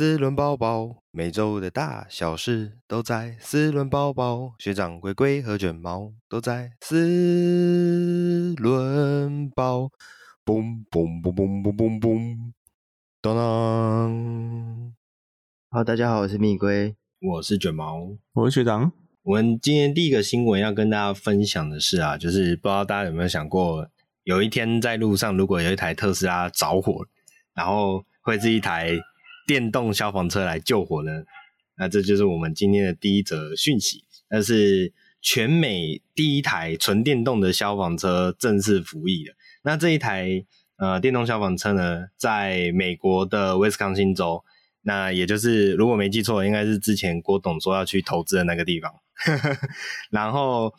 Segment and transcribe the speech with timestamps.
[0.00, 4.54] 四轮包包，每周的大小事都在四轮包包。
[4.58, 9.90] 学长龟龟和卷毛都在四轮宝。
[10.42, 12.52] 嘣嘣嘣嘣嘣嘣嘣，
[13.20, 14.94] 当当。
[15.68, 18.90] 好，大家好，我是蜜龟，我是卷毛，我是学长。
[19.24, 23.86] 我们今天第一个新闻要跟大家分享的是啊，就是不知道大家有没有想过，
[24.22, 27.06] 有一天在路上，如果有一台特斯拉着火，
[27.52, 28.98] 然后会是一台
[29.50, 31.24] 电动消防车来救火呢？
[31.76, 39.34] 那这就是我们今天的第一则讯息，那是全美第一台纯电动的消防车正式服役了。
[39.64, 40.44] 那这一台
[40.76, 44.44] 呃电动消防车呢，在美国的威斯康星州，
[44.82, 48.94] 那也就是如果没记错，应该是之前郭董说要去投资的那个地方。
[50.12, 50.72] 然后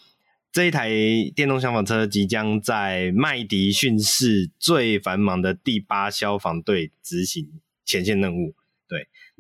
[0.53, 0.89] 这一台
[1.35, 8.55] 电动消防车即将在麦迪逊市最繁忙的第八消防队执行前线任务。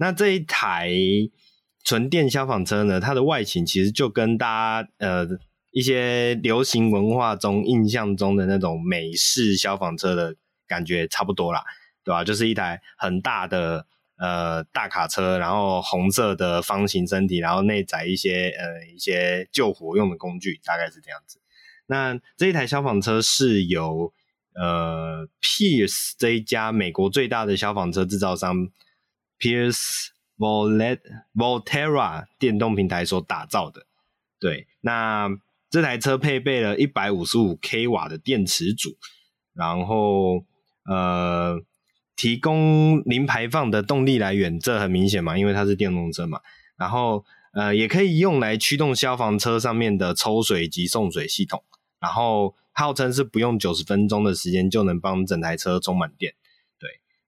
[0.01, 0.91] 那这一台
[1.83, 5.27] 纯电消防车呢，它的外形其实就跟大家呃
[5.71, 10.35] 一些流行文化中印象中的那种美式消防车的
[10.67, 11.63] 感觉差不多啦，
[12.03, 12.23] 对吧？
[12.23, 13.85] 就是一台很大的。
[14.23, 21.41] 呃，大卡车，然后红色的方形身体，然后内载一些呃一些救火用的工具，大概是这样子。
[21.87, 24.13] 那这一台消防车是由
[24.53, 28.69] 呃 Pierce 这一家美国最大的消防车制造商
[29.41, 30.09] Pierce
[31.35, 33.87] Volterra 电动平台所打造的。
[34.39, 35.27] 对，那
[35.69, 38.95] 这台车配备了一百五十五 k 瓦的电池组，
[39.53, 40.45] 然后
[40.85, 41.59] 呃。
[42.17, 46.39] 提供零排放的动力来源，这很明显嘛，因为它是电动车嘛。
[46.77, 51.63] 然后，呃，也可以用来驱动消防车上面的抽水及送水系统。
[51.99, 56.35] 然后，号称是不用九十分钟的时间就能帮整台车充满电。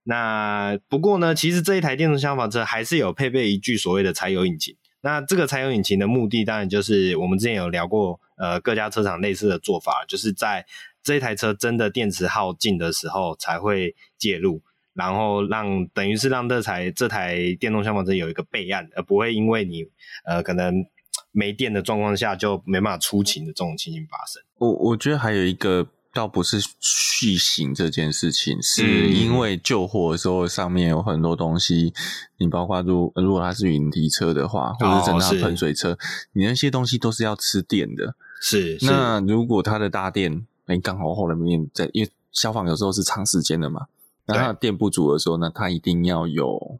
[0.04, 4.76] 那不过呢，其实这一台电动消防车还是有配备一具所谓的柴油引擎。
[5.00, 10.64] 那这个柴油引擎的目的，当然就是我们之前有聊过，呃，各家车厂类似的做法，就是在
[11.02, 14.62] 这一台车真的电池耗尽的时候才会介入。
[14.94, 19.84] 然后让等于是让这台这台电动消防车有一个备案，而不会因为你
[20.24, 20.86] 呃可能
[21.32, 24.40] 没电的状况下就没办法出勤的这种情形发生。
[24.58, 31.92] 我我觉得还有一个倒不是续行这件事情，是因为救火的时候上面有很多东西，
[32.38, 35.98] 你包括如如果它是云梯车的话，或者是整趟喷水车，哦、
[36.32, 38.14] 你那些东西都是要吃电的。
[38.40, 43.86] 是，是那如果它的大电，哎，刚好后面在，因为消防有时候是长时间的嘛。
[44.26, 46.78] 那它的电不足的时候呢，它一定要有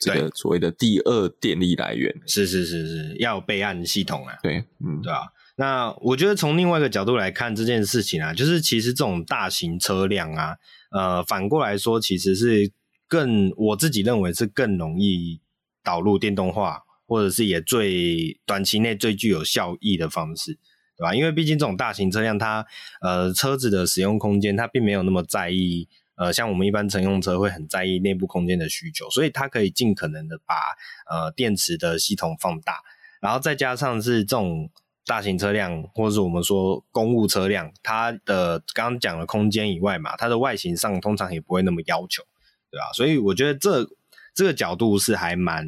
[0.00, 2.14] 这个所谓的第二电力来源。
[2.26, 4.36] 是是是是，要有备案系统啊。
[4.42, 5.20] 对，嗯，对啊。
[5.56, 10.56] 那我觉得从另外一个角度来看这件事情啊，就是其实这种大型车辆啊，
[10.90, 12.72] 呃，反过来说，其实是
[13.06, 15.40] 更我自己认为是更容易
[15.84, 20.58] 导入电动化，或者是也最短期内最具有效益的方式，
[20.96, 21.14] 对吧？
[21.14, 22.66] 因为毕竟这种大型车辆，它
[23.00, 25.88] 呃车子的使用空间，它并没有那么在意。
[26.14, 30.54] 呃，像我们一般乘用车会很在意内部空间的需求，所以它可以尽可能的把
[31.10, 32.80] 呃电池的系统放大，
[33.20, 34.70] 然后再加上是这种
[35.04, 42.22] 大型车辆或者是我们说公务车辆，它的刚刚讲的空间以外嘛，它的外形上通常也不会那么要求，
[42.70, 42.92] 对吧？
[42.94, 43.86] 所以我觉得这
[44.34, 45.66] 这个角度是还蛮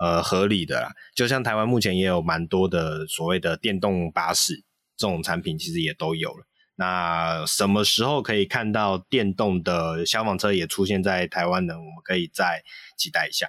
[0.00, 0.90] 呃合理的啦。
[1.14, 4.64] 就像台湾目前也有蛮多的所谓的电动巴士
[4.96, 6.46] 这种产品，其实也都有了。
[6.76, 11.74] 那什么时候可以看到电动的消防车也出现在台湾呢？
[11.74, 12.64] 我们可以再
[12.98, 13.48] 期待一下。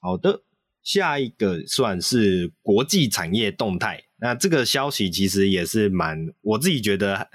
[0.00, 0.40] 好的，
[0.88, 4.04] 下一个算是国际产业动态。
[4.16, 7.28] 那这个消息其实也是蛮，我自己觉得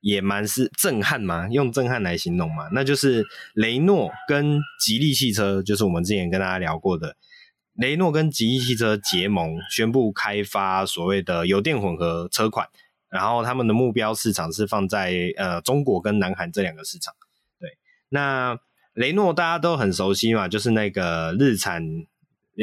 [0.00, 2.70] 也蛮是震撼嘛，用震撼来形容嘛。
[2.72, 3.22] 那就是
[3.52, 7.14] 雷诺跟吉利汽车，就是我们之前跟大家聊过的，
[7.74, 12.66] 雷诺跟吉利汽车结盟，宣布开发所谓的油电混合车款。
[13.10, 17.12] 然后他们的目标市场是放在呃中国跟南韩这两个市场。
[17.60, 17.76] 对，
[18.08, 18.58] 那
[18.94, 21.84] 雷诺大家都很熟悉嘛，就是那个日产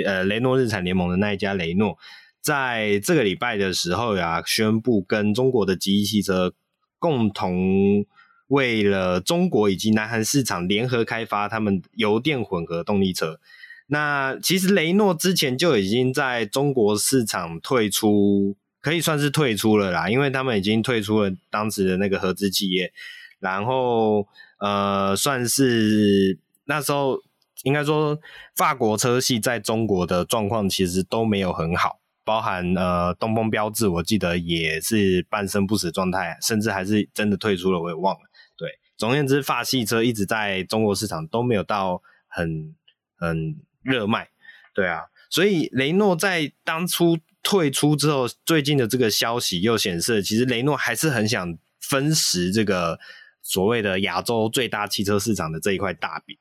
[0.06, 1.98] 呃雷诺日产联盟的那一家雷诺，
[2.42, 6.54] 在这个礼拜的时候呀，宣布跟中国的吉利汽车
[7.00, 8.06] 共同
[8.48, 13.40] 为了中国以及南韩市场联合开发他们油电混合动力车。
[13.88, 18.56] 那其实雷诺之前就已经在中国市场退出。
[18.84, 22.92] 可以算是退出了啦，因为他们已经退出了当时的那个合资企业，
[23.40, 24.28] 然后
[24.60, 27.22] 呃，算是那时候
[27.64, 28.20] 应该说
[28.56, 38.22] 法国车系在中国的状况其实都没有很好，包含呃东风标致，我记得也是半生不死状态，甚至还是真的退出了，我也忘了。
[38.58, 38.68] 对，
[38.98, 42.76] 总而言之，法系车一直在中国市场都没有到很
[43.18, 44.30] 很热卖，
[44.74, 53.00] 对啊，所以雷诺在当初退出之后，最近的这个消息又显示，其实雷诺还是很想分食这个
[53.42, 56.38] 所谓的亚洲最大汽车市场的这一块大饼。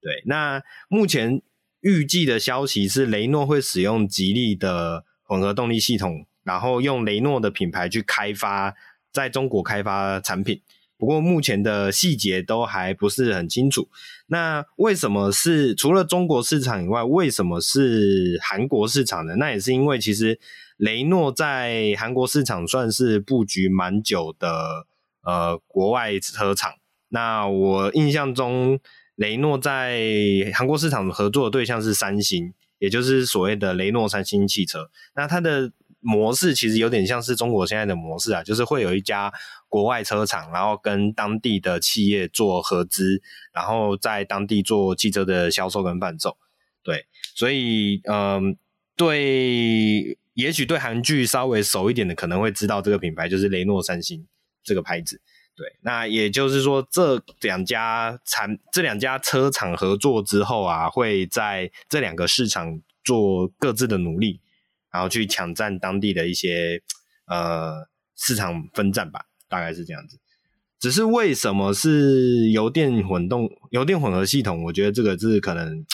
[0.00, 1.42] 对，那目前
[1.80, 8.74] 预计的消息是，雷诺会使用吉利的混合动力系统，然后用雷诺的品牌去开发，
[9.12, 10.62] 在中国开发产品。
[10.96, 13.88] 不过目前的细节都还不是很清楚。
[14.26, 19.36] 那为什么是除了中国市场以外，为什么是韩国市场呢？
[19.36, 20.38] 那也是因为其实
[20.76, 24.86] 雷诺在韩国市场算是布局蛮久的，
[25.22, 26.74] 呃，国外车厂。
[27.08, 28.78] 那我印象中，
[29.20, 30.00] 雷诺在
[30.54, 34.90] 韩国市场合作的对象是三星，也就是所谓的雷诺三星汽车。
[35.14, 35.70] 那它的
[36.00, 39.30] 模式其实有点像是中国现在的模式啊，就是会有一家
[39.68, 43.20] 国外车厂，然后跟当地的企业做合资，
[43.52, 46.38] 然后在当地做汽车的销售跟贩售。
[46.82, 48.56] 对，所以嗯、
[48.96, 54.26] 对，也许对韩剧稍微熟一点的可能会知道这个品牌就是雷诺三星
[54.64, 55.20] 这个牌子。
[55.60, 64.40] 对，那也就是说这两家产这两家车厂合作之后啊，会在这两个市场做各自的努力。
[64.92, 66.82] 然后去抢占当地的一些
[67.28, 70.18] 呃市场分占吧，大概是这样子。
[70.80, 74.64] 只是为什么是油电混动、油电混合系统？
[74.64, 75.86] 我觉得这个是可能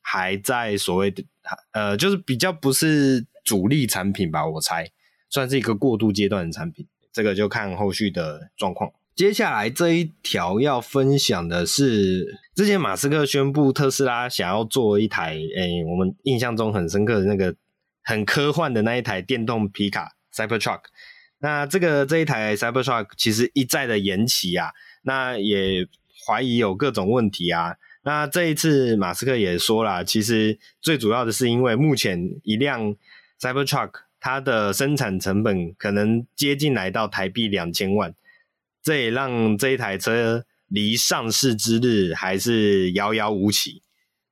[0.00, 1.22] 还在所谓的
[1.70, 4.90] 呃，就是比较不是主力产品吧，我猜
[5.28, 6.88] 算是一个过渡阶段的产品。
[7.12, 8.90] 这个就看后续的状况。
[9.20, 17.54] 接下来这一条要分享的是，之前马斯克宣布特斯拉想要做一台，诶，我们印象中很深刻的那个。
[18.02, 20.80] 很科幻的那一台电动皮卡 Cybertruck，
[21.40, 24.70] 那这个这一台 Cybertruck 其实一再的延期啊，
[25.02, 25.86] 那也
[26.26, 27.76] 怀疑有各种问题啊。
[28.04, 32.96] 那这一次马斯克也说了，其实最主要的是因为目前一辆
[33.38, 38.14] Cybertruck 它的生产成本可能接近来到台币两千万，
[38.82, 43.82] 这也让这一台车离上市之日还是遥遥无期。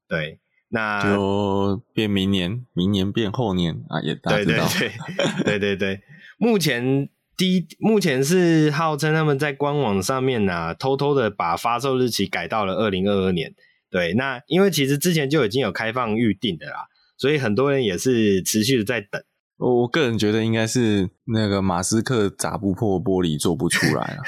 [0.09, 0.41] 对。
[0.71, 4.69] 那就变明年，明年变后年啊，也大家知道。
[4.79, 6.00] 对对对，对对对。
[6.37, 7.09] 目前
[7.39, 13.55] 第一，目前是号称他们在官网上面呢、啊，偷偷的把发售日期改到了二零二二年。
[13.91, 16.85] 对，那因为其实之前就已经有开放预定的啦，
[17.17, 19.23] 所以很多人也是持续的在等。
[19.58, 24.22] 我个人觉得应该是那个马斯克砸不破玻璃做不出来啊，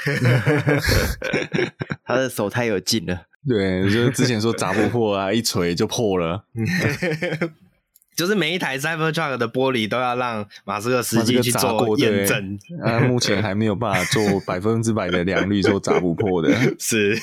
[2.05, 3.27] 他的手太有劲了。
[3.47, 6.43] 对，就是之前说砸不破啊，一锤就破了。
[8.13, 12.59] 就是每一台 Cybertruck 的玻璃都要让马斯克司机去做验证。
[12.83, 16.53] 啊，目前还没有办法做百分之百的良率，说砸不破的。
[16.77, 17.17] 是，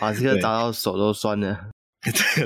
[0.00, 1.66] 马斯克砸到手都酸了。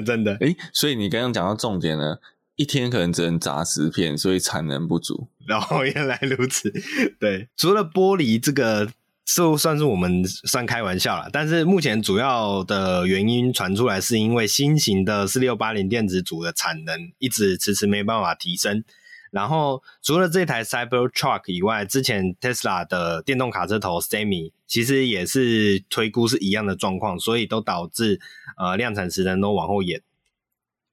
[0.05, 0.35] 真的。
[0.41, 2.21] 诶，所以你刚刚讲到重点了，
[2.57, 5.29] 一天可能只能砸十片，所以产能不足。
[5.47, 6.73] 然后原来如此。
[7.21, 8.91] 对，除了玻璃这个。
[9.35, 18.85] 就算是我们算开玩笑啦，但是目前主要的原因传出来，是因为新型的四六八零电子组的产能一直迟迟没办法提升。
[19.33, 28.21] 然后除了这台 Cybertruck 以外，之前 Tesla 的电动卡车头 Semi 其实也是推估是一样的状况，所以都导致
[28.57, 30.01] 呃量产时间都往后延。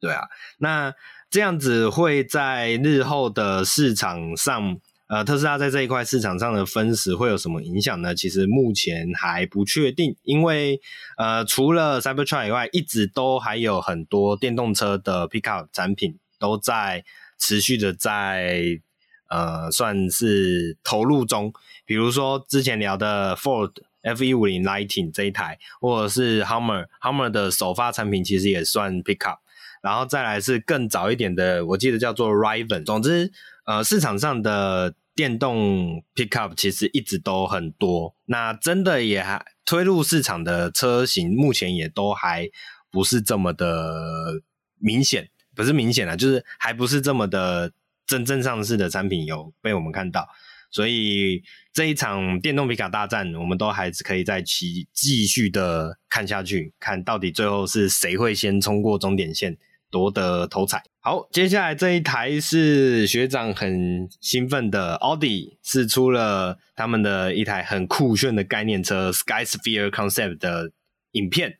[0.01, 0.23] 对啊，
[0.57, 0.93] 那
[1.33, 4.77] 这样子会在日后的市场上。
[5.07, 8.13] 呃，特斯拉在这一块市场上的分食会有什么影响呢？
[8.13, 10.79] 其实目前还不确定，因为
[11.17, 17.03] 呃，除了 Cybertruck 以外，一直都还有很多电动车的 Pickup 产品都在
[17.39, 18.79] 持续的在
[19.27, 21.51] 呃，算是投入中。
[21.83, 23.71] 比如说之前聊的 Ford
[24.03, 29.37] F150 Lightning 这一台，或者是 Hummer Hummer 的首发产品，其实也算 Pickup。
[29.83, 32.83] 然后再来是更早一点的，我记得叫做 Riven。
[32.83, 33.31] 总之，
[33.67, 34.95] 呃，市场上的。
[35.15, 42.49] 电动 pickup 其实一直都很多，那真的也还推入市场的车型，目前也都还
[42.89, 44.41] 不是这么的
[44.79, 47.71] 明显，不是明显啊，就是还不是这么的
[48.07, 50.27] 真正上市的产品有被我们看到，
[50.71, 59.55] 所以这一场电动皮卡大战，我们都还是可以再继继续的看下去，看到底最后是谁会先冲过终点线。
[59.93, 60.81] 夺得头彩。
[60.99, 70.71] 好，接下来这一台是学长很兴奋的奥迪，试出了他们的一台很酷炫的概念车 Skysphere Concept 的
[71.11, 71.59] 影片。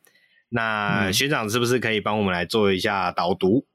[0.49, 3.67] 那学长是不是可以帮我们来做一下导读？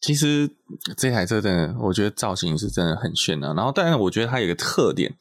[0.00, 0.48] 其实
[0.96, 3.52] 这台车真的，我觉得造型是真的很炫啊。
[3.52, 5.12] 然后，但是我觉得它有个特点，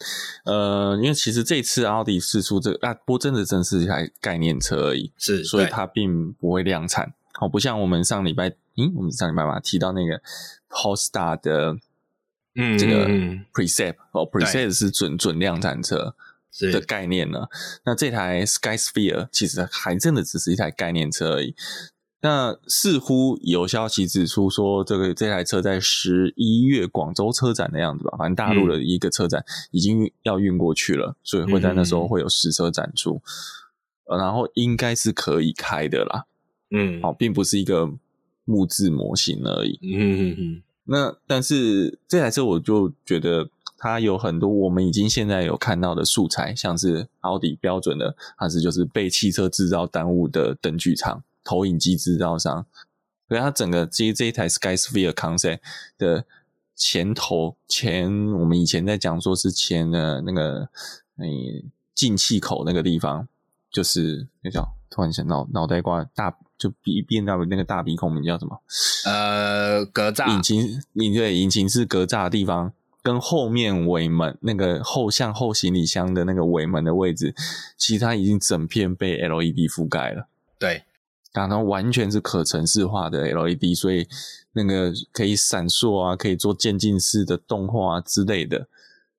[0.46, 7.12] 呃，因为其实这次奥迪试出这个啊，不过真的真是一台概念车而已，是，所以它并不会量产。
[7.42, 8.54] 哦，不像我们上礼拜。
[8.78, 10.22] 嗯，我们上礼拜嘛提到那个
[10.70, 11.76] Polestar 的，
[12.56, 16.16] 嗯，这个嗯 Precept 哦，Precept 是准准量产车
[16.72, 17.48] 的概念呢。
[17.86, 21.56] 那这台 Skysphere 其实还真的只是一台概念车而已。
[22.20, 33.22] 那似乎有消息指出说，这个这台车在十一月广州车展的样子吧，反正大陆的一个车展已经要运过去了，嗯、所以会在那时候会有实车展出，
[34.10, 36.26] 嗯、然后应该是可以开的啦。
[36.72, 37.88] 嗯，好，并不是一个
[38.48, 39.78] 木质模型而已。
[39.84, 40.64] 嗯嗯嗯。
[40.86, 51.24] 那但是这台车我就觉得它有很多我们已经现在有看到的素材，像是奥迪标准的，它是就是被汽车制造耽误的灯具厂。
[51.50, 52.66] 投影机制造商，
[53.30, 55.60] 所以它整个这这一台 Skysphere Concept
[55.98, 56.26] 的
[56.76, 60.68] 前头前，我们以前在讲说是前的那个
[61.20, 61.64] 诶
[61.96, 63.30] 进气口那个地方，
[63.72, 68.62] 就是那叫突然想脑脑袋瓜大就鼻变到那个大鼻孔，名叫什么？
[69.06, 70.34] 呃，格栅。
[70.34, 72.74] 引擎引对引擎是格栅的地方，
[73.04, 77.34] 跟后面尾门那个后向后行李箱的那个尾门的位置，
[77.78, 80.28] 其实它已经整片被 LED 覆盖了。
[80.60, 80.84] 对。
[81.34, 84.08] 然后完全是可城市化的 LED，所以
[84.54, 88.68] 那个可以闪烁啊，可以做渐进式的动画之类的，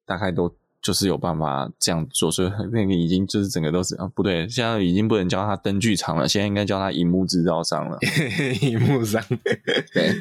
[0.05, 2.31] 大概都就是有办法这样做。
[2.31, 7.99] 所以那个已经就是整个都是啊，不对，现在已经不能叫它灯具厂了，现在应该叫它荧幕制造商了。
[8.63, 9.23] 荧幕商。
[9.93, 10.15] 对，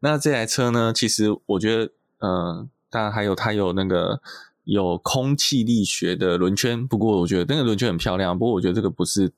[0.00, 0.92] 那这台车呢？
[0.94, 4.20] 其实我觉得，呃，当然还有它有那个
[4.64, 8.38] 有空气力学的轮圈，不过我觉得那个轮圈很漂亮。
[8.38, 9.32] 不过我觉得这个不是。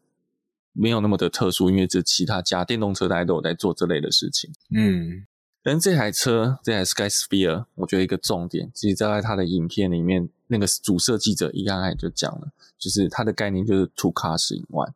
[0.78, 4.50] 没有那么的特殊，因为这其他家电动车大家都有在做这类的事情。
[4.74, 5.24] 嗯，
[5.62, 12.48] 但这台车这台 Skysphere，我觉得一个重点，其实在它的影片里面，那个主设计者一刚才就讲了，
[12.78, 14.92] 就是它的概念就是 Two cars in one。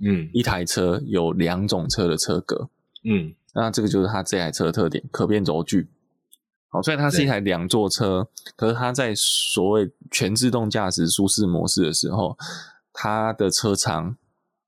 [0.00, 2.68] 嗯，一台车有两种车的车格。
[3.04, 5.88] 嗯，那这个就是它这台车的特点，可变轴距。
[6.68, 12.36] 好，虽然它是一台两座车，可是它在所谓全自动驾驶舒适模式的时候，
[12.92, 14.16] 它的车长。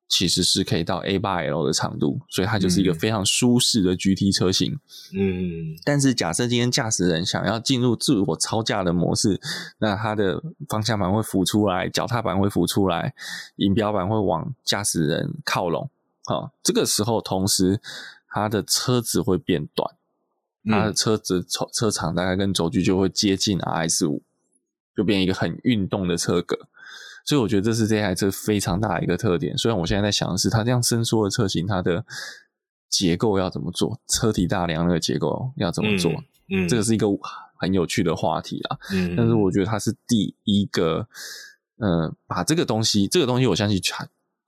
[0.08, 4.78] 其实是可以到 A 八 L 的长度，所以它就是一个非常舒适的 GT 车型。
[5.12, 9.40] 嗯，但是假设今天驾驶人想要进入自我超驾的模式，
[9.78, 13.14] 那它的方向盘会浮出来，脚踏板会浮出来，
[13.56, 15.90] 仪表板会往驾驶人靠拢。
[16.24, 17.80] 好，这个时候同时
[18.28, 19.94] 它的车子会变短，
[20.64, 24.22] 它的车子车车长大概跟轴距就会接近 RS 五
[24.96, 26.68] 就变一个很运动的车格。
[27.26, 29.58] 所以我觉得这是这台车非常大的一个特点。
[29.58, 32.02] 虽然我现在在想的是，它这样伸缩的车型，它的
[32.88, 34.00] 结构要怎么做？
[34.08, 36.12] 车体大梁那个结构要怎么做？
[36.48, 37.06] 嗯，嗯这个是一个
[37.58, 38.78] 很有趣的话题啦。
[38.92, 41.06] 嗯，但是我觉得它是第一个，
[41.78, 43.80] 呃，把这个东西，这个东西我相信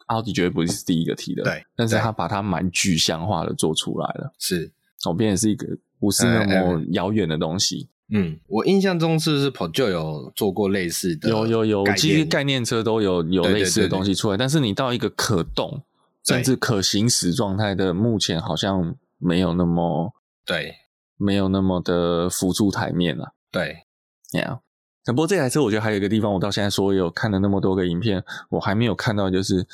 [0.07, 1.43] 奥迪绝对不是第一个提的。
[1.43, 4.33] 对，但是他把它蛮具象化的做出来了。
[4.39, 4.71] 是，
[5.05, 5.67] 我变也是一个
[5.99, 7.89] 不是那么遥远的东西。
[8.11, 11.29] 嗯，我印象中是不是就有做过类似的？
[11.29, 15.83] 有有有，其实概念车都有有类似的东西出来，但是你到一个可动
[16.25, 20.13] 甚至可行驶状态的，目前好像没有那么
[20.47, 20.75] 对，
[21.17, 23.35] 没有那么的浮出台面了。
[23.51, 23.85] 对
[24.33, 24.61] ，Yeah。
[25.05, 29.67] 不过这台车我觉得还有一个地方，我到现在所有看了那么多个影片，我还没有看到，就是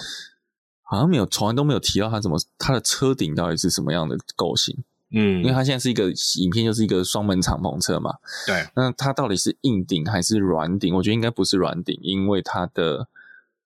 [0.82, 4.84] 好像没有从来都没有提到它怎么它的车顶到底是什么样的构型。
[5.16, 8.16] 嗯，因为它现在是一个影片，就是一个双门敞篷车嘛。
[8.46, 10.92] 对，那它到底是硬顶还是软顶？
[10.92, 13.06] 我觉得应该不是软顶，因为它的，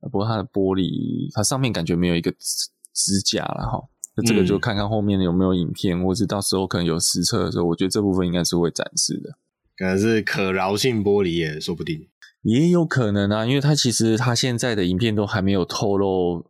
[0.03, 3.83] 不过它的玻璃，它上面感觉没有一个支支架了哈。
[4.15, 9.39] 那这个就看看后面有没有影片，嗯、或是到时候可能有实测的时候，我觉得这部分应该是会展示的。
[9.79, 12.09] 可能是可挠性玻璃也说不定，
[12.43, 16.45] 也有可能啊，因为它其实它现在的影片都还没有透露。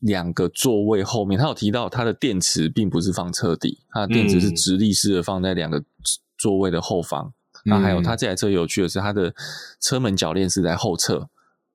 [0.00, 5.82] 两个座位后面，他有提到他的电池并不是放车底，他的电池是直立式的放在两个
[6.38, 7.32] 座位的后方。
[7.64, 9.32] 那、嗯、还有，他这台车有趣的是，它的
[9.80, 11.28] 车门铰链是在后侧，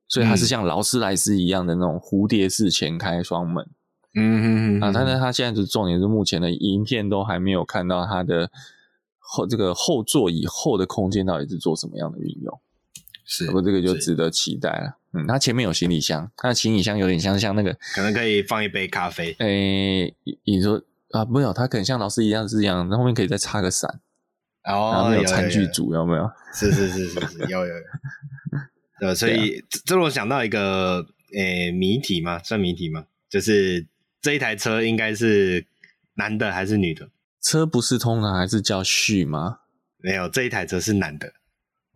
[0.10, 3.66] 所以它是像劳斯莱斯一样的那种蝴蝶式前开双门。
[4.14, 4.84] 嗯嗯嗯。
[4.84, 8.52] 啊，但是它现在的重点是，目前的影片都还没有看到它的
[9.18, 12.60] 后这个后座以后的空间到底是做什么样的运用。
[13.24, 14.98] 是，不过这个就值得期待了。
[15.14, 19.36] 嗯，它前面有行李箱，它的行李箱有点像像那个，可能可以放一杯咖啡。
[19.40, 24.00] 诶、欸，你说啊，没有，它可能像老师一样是这样，那后面可以再插个伞。
[24.66, 26.30] 哦，然后有餐具组，有没有？
[26.54, 27.84] 是是是是是，有有有。
[29.00, 32.40] 对，所以这让我想到一个诶谜题吗？
[32.44, 33.06] 算谜题吗？
[33.30, 33.86] 就是
[34.22, 35.66] 这一台车应该是
[36.16, 37.10] 男的还是女的？
[37.42, 39.60] 车不是通常还是叫 she 吗？
[40.00, 41.32] 没有，这一台车是男的。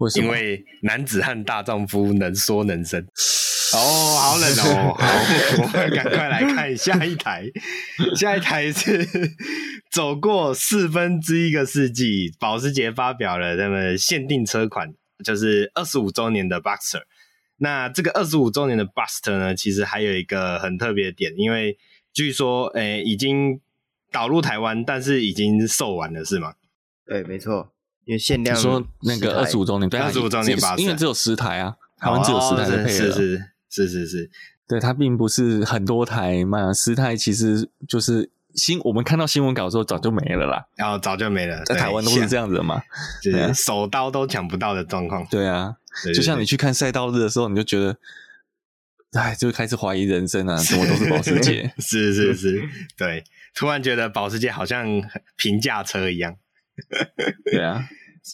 [0.01, 0.25] 为什么？
[0.25, 2.99] 因为男子汉大丈夫能说能生。
[3.73, 3.77] 哦，
[4.19, 4.93] 好冷哦！
[4.99, 7.45] 好，我们赶快来看下一台。
[8.17, 9.07] 下一台是
[9.89, 14.93] 走过四分之一个世纪，保时捷发表了他们限定车款，
[15.23, 17.03] 就是二十五周年的 Boxster。
[17.57, 21.77] 那这个二十五周年的 Boxster 呢，其实还有一个很特别的点，因为
[22.11, 23.61] 据说，诶、欸，已经
[24.11, 26.55] 导入台湾，但是已经售完了，是吗？
[27.05, 27.71] 对，没错，
[28.05, 28.57] 因为限量。
[28.57, 33.11] 你说那个二十五周年，对，二十五周年 Boxster，因为只有十台啊，台湾只有十台的配了。
[33.11, 34.29] 是是是是是，
[34.67, 38.79] 对，它并不是很多台嘛，十台其实就是新。
[38.81, 40.65] 我们看到新闻稿的时候，早就没了啦。
[40.75, 42.81] 然后早就没了，在台湾都是这样子的嘛，
[43.21, 45.25] 就是手刀都抢不到的状况。
[45.29, 45.75] 对啊，
[46.13, 47.97] 就像你去看赛道日的时候，你就觉得，
[49.13, 51.73] 哎，就开始怀疑人生啊， 怎么都是保时捷？
[51.77, 52.61] 是是是，
[52.97, 54.85] 对，突然觉得保时捷好像
[55.37, 56.35] 平价车一样。
[57.51, 57.87] 对啊。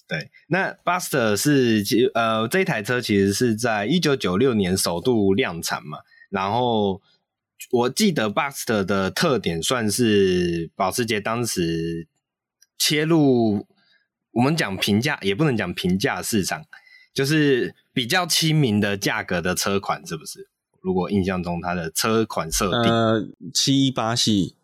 [0.05, 5.99] 对，那 Boxster 是呃这一台车其实是在一九九六年首度量产嘛，
[6.29, 7.01] 然后
[7.71, 12.05] 我记得 Boxster 的特点算是保时捷当时
[12.77, 13.65] 切入
[14.31, 16.65] 我们讲平价也不能讲平价市场，
[17.13, 20.49] 就是比较亲民的价格的车款，是不是？
[20.81, 24.56] 如果印象中它的车款设定，呃，七八系。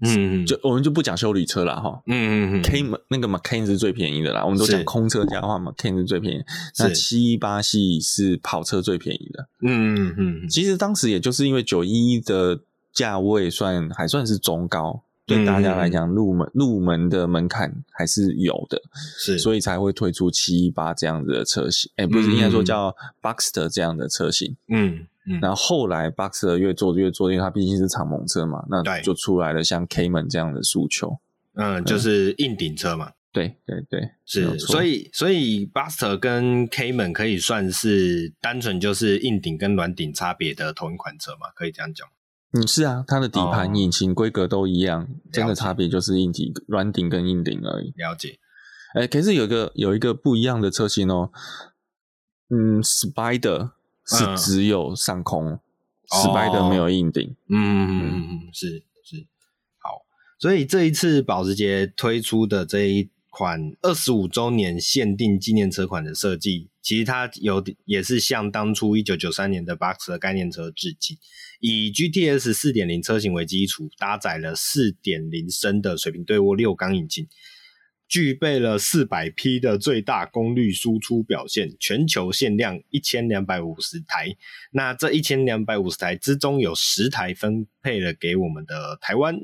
[0.00, 2.00] 嗯，就我们就不讲修理车了哈。
[2.06, 4.44] 嗯嗯嗯，K 那个 Macan 是最便宜的啦。
[4.44, 6.44] 我们都讲空车价的话，Macan 是最便宜。
[6.78, 9.48] 那七八系是跑车最便宜的。
[9.62, 10.48] 嗯嗯嗯。
[10.48, 12.60] 其实当时也就是因为九一一的
[12.92, 18.80] 价位算还算是中高，对大家来讲入门入门的门槛还是有的，
[19.18, 21.90] 是所以才会推出七一八这样子的车型。
[21.96, 24.56] 哎，不是应该说叫 Boxster 这样的车型。
[24.68, 25.06] 嗯。
[25.40, 31.18] 然后后来，Boxster 越做越做，因为它毕竟是敞篷车嘛，那就出来了像 Cayman 这样的诉求。
[31.54, 33.12] 嗯，就是硬顶车嘛。
[33.30, 34.58] 对对对，是。
[34.58, 41.48] 所以所以 Boxster 跟 Cayman 可以算是单纯就是硬顶跟软顶差别的同一款车嘛？
[41.54, 42.08] 可以这样讲。
[42.52, 47.92] 嗯，是啊，它的底盘、引擎规格都一样，真的差别就是硬顶、软顶跟硬顶而已。
[47.96, 48.38] 了解。
[48.94, 51.30] 哎，可是有一个有一个不一样的车型哦。
[52.48, 53.72] 嗯，Spider。
[54.08, 55.60] 是只有上空
[56.08, 57.36] ，Spider 没有硬顶。
[57.48, 59.26] 嗯嗯嗯，是是
[59.78, 60.02] 好，
[60.38, 71.16] 所以这一次保时捷推出的这一款二十五周年限定纪念车款的设计，其实它有也是向当初一九九三年的 Boxster 的概念车致敬，
[71.60, 77.28] 以 GTS 四点零车型为基础，搭载了四点零升的水平对卧六缸引擎。
[78.08, 84.34] 具备了四百匹的最大功率输出表现，全球限量一千两百五十台。
[84.70, 89.38] 那这一千两百五十台之中，有十台分配了给我们的台湾。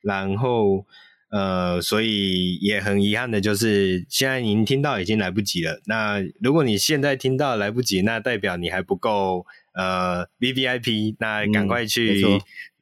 [0.00, 0.86] 然后，
[1.30, 5.82] 呃，所以也很遗憾的就是，现在您听到已经来不及了。
[5.86, 12.22] 那如果你现在听到来不及，那代表你还不够呃 VVIP，那赶快去。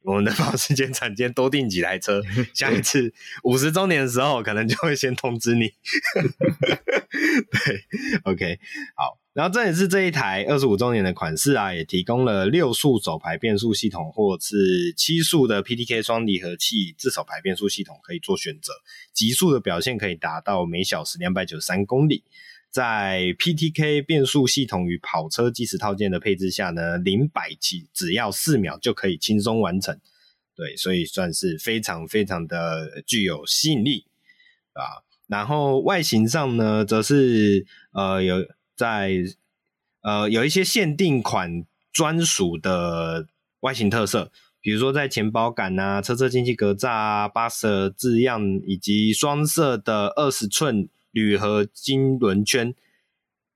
[0.07, 2.21] 嗯我们的保时捷产间多订几台车，
[2.55, 5.67] 下一次五十周年的时候，可能就会先通知你。
[7.51, 7.83] 对
[8.23, 8.57] ，OK，
[8.95, 9.19] 好。
[9.33, 18.73] 然后这也是这一台二十五周年的款式啊，也提供了六速手排变速系统，或是七速的 PDK 双离合器自手排变速系统可以做选择，
[19.13, 22.23] 极速的表现可以达到每小时两百九十三公里。
[22.77, 29.99] 在 PTK 变速系统与跑车计时套件的配置下呢，零百起只要四秒就可以轻松完成。
[30.55, 34.05] 对，所以算是非常非常的具有吸引力
[34.73, 35.01] 啊。
[35.25, 39.23] 然后外形上呢，则是呃有在
[40.03, 43.25] 呃有一些限定款专属的
[43.61, 50.87] 外形特色，比如说在前保杆啊、车车进气格栅啊、Boxster 字样以及双色的二十寸。
[51.17, 52.73] 铝合金轮圈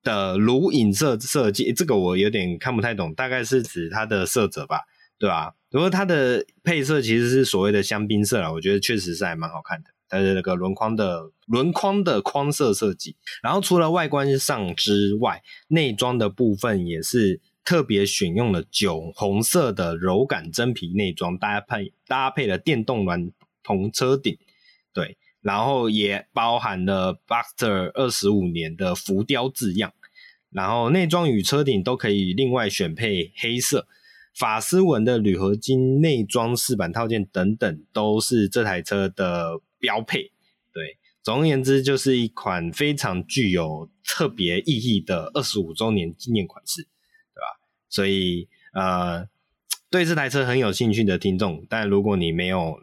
[0.02, 4.82] 的颅影色设计，这个我有点看不太懂，大概是指它的色泽吧，
[5.20, 5.54] 对吧？
[5.70, 9.90] 不过它的配色其实是所谓的香槟色啦，我觉得确实是还蛮好看的。
[10.10, 23.32] 它的那个轮框的轮框的框色设计，然后除了外观上之外，内装的部分也是特别选用了酒红色的柔感真皮内装，搭配搭配了电动暖
[23.64, 24.38] 棚车顶，
[24.92, 25.18] 对。
[25.42, 29.92] 然后也包含了 Buster 二十五年的浮雕字样，
[30.52, 33.88] 然后内装与车顶都可以另外选配黑色
[34.36, 40.32] 法丝纹的铝合金内装饰板套件等等，都是这台车的标配。
[40.72, 47.60] 对，总而言之，就是一款非常具有特别意义的二十五周年纪念款式，对吧？
[47.90, 49.28] 所以呃，
[49.90, 52.80] 对这台车很有兴趣的听众，但如果你没有。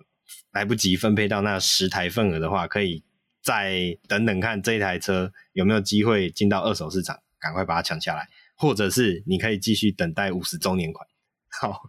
[0.52, 3.04] 来不及分配到那十台份额的话，可以
[3.42, 11.06] 再等等看这一台车有没有机会进到二手市场，赶快把它抢下来，或者是你可以继续等待五十周年款。
[11.60, 11.82] 好，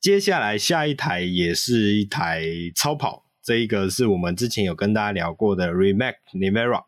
[0.00, 6.84] 接下来下一台也是一台超跑，这一个是我们之前有跟大家聊过的 Remake Nevera。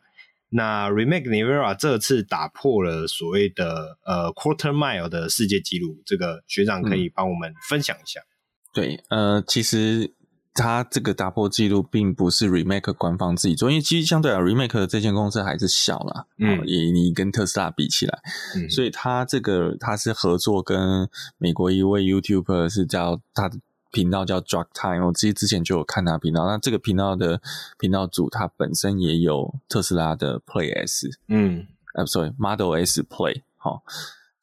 [0.51, 8.21] 那 Remake Nevera 这次打破了所谓的呃 Quarter Mile 的世界纪录，这个学长可以帮我们分享一下。
[8.21, 8.25] 嗯、
[8.73, 10.15] 对，呃，其实
[10.59, 18.19] 他这个打破记录并不是 Remake 官方自己做，因为其实相对来 Remake 这间公司还是小啦，嗯，也你跟特斯拉比起来，
[18.57, 23.59] 嗯，所以他这个他是合作跟美国一位 YouTuber 是叫他的。
[23.91, 26.47] 频道叫 Drug Time，我其实之前就有看他频道。
[26.47, 27.41] 那这个频道的
[27.79, 33.83] 频道主，他本身也有特斯拉的 Play S，嗯，呃，sorry，Model S Play，好，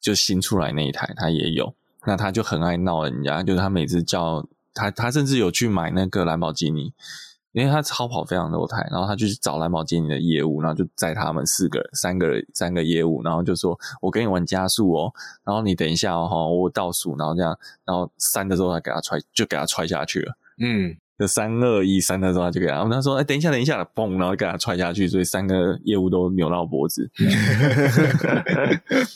[0.00, 1.72] 就新出来那一台，他也有。
[2.04, 4.44] 那他就很爱闹人家，就是他每次叫
[4.76, 6.92] 他，他甚至有去买那个兰博基尼。
[7.52, 15.10] 因为他超跑非常多台，然后他就去找兰博基尼的业务，然后就载他们四个、三个、三个业务，然后就说：“我跟你玩加速哦，
[15.42, 20.34] 然后你等一下哦，我倒数，然后这样，然后三的时候他给他踹，就给他踹下去了。
[20.60, 27.10] 嗯，就三二一三的时候他就给他，然后他说：哎，等一下，等一下，嘣，然后给他踹下去，所以三个业务都扭到脖子。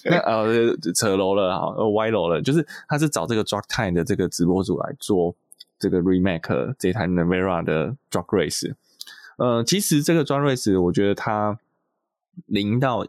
[0.06, 5.36] 那呃，扯楼了，好，歪楼了，就是他是找这个 drug Time 的这个直播主来做。”
[5.80, 8.74] 这个 Rimac 这台 Navera 的 Drag Race，
[9.38, 11.58] 呃，其实这个 Drag Race 我觉得它
[12.44, 13.06] 零到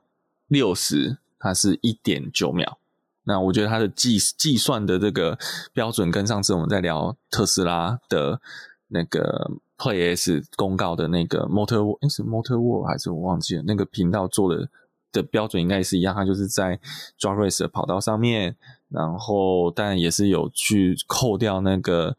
[0.48, 2.78] 六十它是一点九秒，
[3.26, 5.38] 那我觉得它的计计算的这个
[5.74, 8.40] 标准跟上次我们在聊特斯拉的
[8.88, 14.70] 那个 Play S 公告的那个 Motor，诶是 Motor World 还是我忘记了那个频道做的
[15.12, 16.80] 的标准应该也是一样，它就是在
[17.20, 18.56] Drag Race 的跑道上面，
[18.88, 22.16] 然后但也是有去扣掉那个。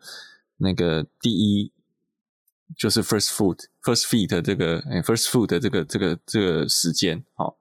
[0.63, 1.73] 那个第一
[2.77, 7.57] 就是 first foot first feet 这个哎 first foot 的这个这个这个时间好，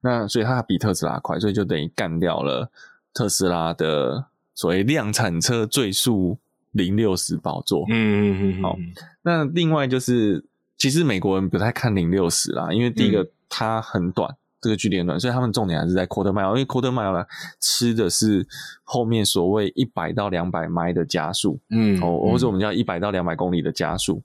[0.00, 2.70] 那所以它比特斯拉快，所以就等于干掉了
[3.14, 6.38] 特斯拉的所谓量产车最速
[6.72, 7.86] 零六十宝座。
[7.88, 8.62] 嗯嗯嗯。
[8.62, 8.76] 好，
[9.22, 10.44] 那另外就是
[10.76, 14.36] 其实美国人不太看零六十啦，因为第一个它很短。
[14.62, 17.26] 嗯这个距离很短，所以他们重点还是在 quarter mile，因为 quarter mile 呢
[17.60, 18.46] 吃的是
[18.84, 24.22] 后面所谓一百到两百迈的加速，嗯，哦，或者我们叫一百到两百公里的加速，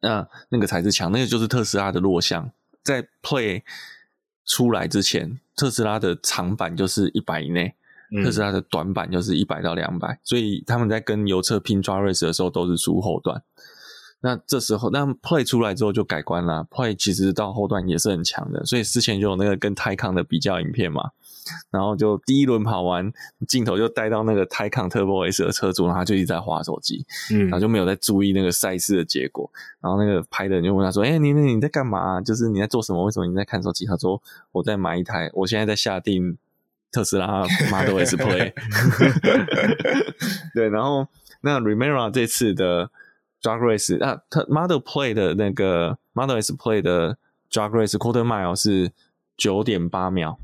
[0.00, 2.50] 那那个才是强，那个就是特斯拉的弱项。
[2.82, 3.62] 在 Play
[4.46, 7.74] 出来之前，特斯拉的长板就是一百以内，
[8.10, 13.42] 嗯、特斯拉的短板就是一百到两百，所以他们在跟油车拼 Drag Race 的时候都是出后段。
[14.24, 16.64] 那这时候，那 Play 出来之后就改观了。
[16.70, 21.10] Play 其实到后段也是很强的，所以之前就有那个跟 Taycan 的比较影片嘛。
[21.72, 23.12] 然后就第一轮跑完，
[23.48, 29.50] 镜头就带到那个 Taycan Turbo S 的车主，然后他就一直在滑手机，嗯，然后就没有在注意那个赛事的结果。
[29.80, 32.20] 然后那个拍的人就问他说：“哎、欸，你你你在干嘛？
[32.20, 33.04] 就是你在做什么？
[33.04, 36.38] 为什么你在看手机？”他说：“我在买一台，我现在在下定
[36.92, 38.52] 特斯拉 Model S Play。”
[40.54, 41.08] 对，然后
[41.40, 42.88] 那 Rimac 这次的。
[43.42, 47.18] Drag Race 啊，它 Model Play 的那个 Model S Play 的
[47.50, 48.92] Drag Race Quarter Mile 是
[49.36, 50.38] 九点八秒，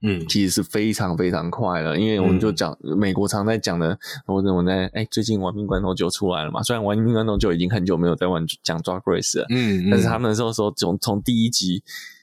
[0.00, 1.98] 嗯，其实是非常非常快了。
[1.98, 6.62] 因为我们就讲、嗯、美国常在讲的，或者我在哎、欸，最近玩命关头九出来了嘛。
[6.62, 11.82] 虽然玩命关头九已经很久没有在玩讲 Drag Race 了，嗯，嗯，但是他们那时候说从从第一集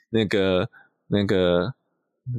[0.09, 0.69] 那个
[1.07, 1.75] 那个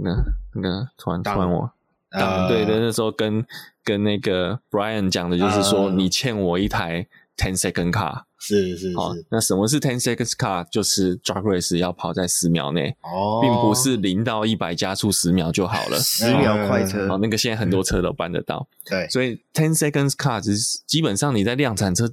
[0.02, 0.11] 那
[0.54, 1.70] 那个突然突然我，
[2.11, 3.46] 呃、对的那时候跟
[3.85, 7.06] 跟那个 Brian 讲的就是说、呃、你欠我一台。
[7.40, 10.66] Ten second car 是是是，好，那什么是 ten seconds car？
[10.70, 17.09] 就是 drag race 要跑在十秒内哦，并不是零到一百加速十秒就好了，十秒快车。
[17.09, 18.68] 好，那个现在很多车都办得到。
[18.85, 22.11] 对，所以 ten seconds car 是基本上你在量产车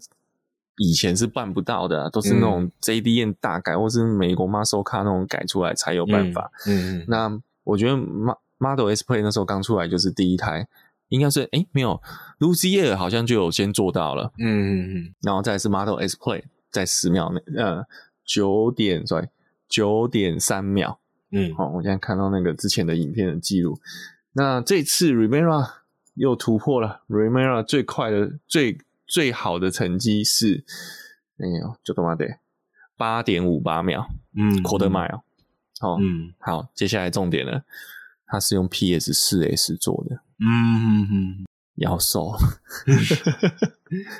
[0.78, 6.50] 以前是办不到的，都是那种 JDM 大改或是美国 muscle car 那种改出来才有办法。
[6.68, 7.98] 嗯嗯，那我觉得
[8.60, 10.70] Model S Play 那时候刚出来就是第一台。
[11.10, 12.02] 应该是哎、欸，没有
[12.40, 17.86] ，Lucy Air 好像就有先做到了，嗯嗯嗯，然后再是 Model S Play 在十秒内，呃，
[18.26, 19.28] 九点，sorry，
[19.70, 21.00] 九点三秒，
[21.32, 23.80] 嗯，好，我现在看到那个之前的影片的记录，
[24.34, 25.70] 那这次 Rimac
[26.16, 30.66] 又突破了，Rimac 最快的最最好的成绩是，
[31.38, 32.26] 哎呦，就他妈的
[32.98, 35.22] 八点五八秒，嗯，Quarter Mile，
[35.80, 37.64] 好，嗯，好，接下来重点了，
[38.26, 40.20] 它是用 PS 四 S 做的。
[40.40, 41.46] 嗯嗯嗯，
[41.78, 42.36] 妖兽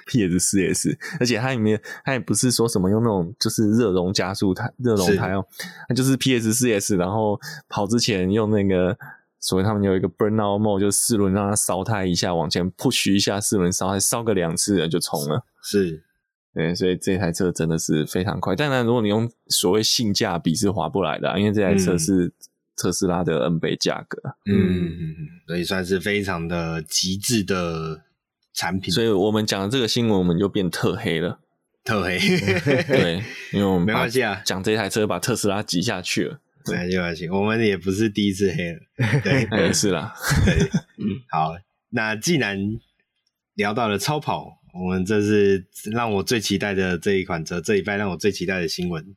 [0.08, 5.46] ，PS 四 S，而且它里面它也不是说什么用那种就是热熔加速胎热熔胎哦，
[5.88, 8.98] 它就是 PS 四 S，然后跑之前用那个
[9.40, 15.46] 所谓他们有一个 Burnout Mode，就四轮让它烧胎一下往前 push 一下四轮烧，胎烧个两次就冲了。
[15.62, 16.04] 是，
[16.54, 18.56] 对，所以这台车真的是非常快。
[18.56, 22.34] 当然，如果你用所谓性价比是划不来的，因为这台车是。
[22.78, 24.94] 嗯特斯拉的 N 倍价格，嗯，
[25.48, 28.04] 所以算是非常的极致的
[28.54, 28.94] 产品。
[28.94, 31.40] 所以我们讲的这个新闻，我们就变特黑了。
[31.84, 32.20] 特黑。
[32.20, 36.40] 对，因为我们没关系啊，讲这台车把特斯拉挤下去了。
[36.68, 38.80] 没关系，没关系，我们也不是第一次黑了。
[39.24, 40.14] 对， 也是啦。
[41.32, 41.56] 好，
[41.90, 42.60] 那既然
[43.56, 49.16] 聊到了超跑，我们这是让我最期待的这一款车，这一拜让我最期待的新闻，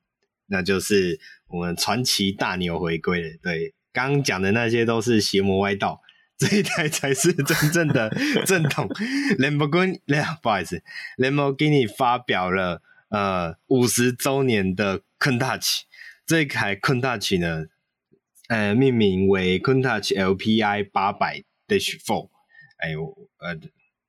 [0.50, 3.28] 那就是我们传奇大牛回归了。
[3.42, 6.02] 对，刚刚讲的那些都是邪魔歪道。
[6.36, 8.08] 这一台才是真正的
[8.46, 8.88] 正统。
[9.38, 10.00] Lamborghini，
[10.40, 10.82] 不好意思
[11.18, 15.82] ，Lamborghini 发表了呃五十周年的 Countach，
[16.24, 17.66] 这一台 Countach 呢，
[18.48, 22.30] 呃，命名为 Countach LPI 八百 Dash Four。
[22.78, 23.54] 哎呦，呃，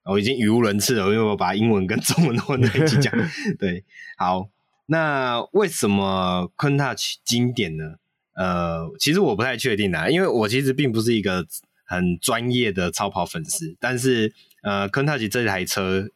[0.06, 3.14] 我已经语无伦次了，因为我把英文跟中文混在一起讲。
[3.60, 3.84] 对，
[4.16, 4.50] 好，
[4.92, 7.96] 那为什么 Countach 经典呢？
[8.36, 11.48] 呃，其实我不太确定啊，因为我其实并不是一个。
[11.84, 16.08] 很专业的超跑粉丝，但是呃，Countach 这台车，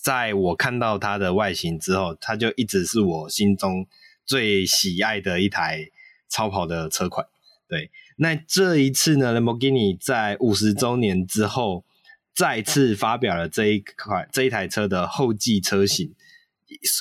[0.00, 3.84] 在我看到它的外形之后，它就一直是我心中
[4.24, 5.90] 最喜爱的一台
[6.28, 7.26] 超跑的车款。
[7.66, 11.84] 对，那这一次呢，Lamborghini 在五十周年之后，
[12.32, 16.14] 再次发表了这一款这一台车的后继车型，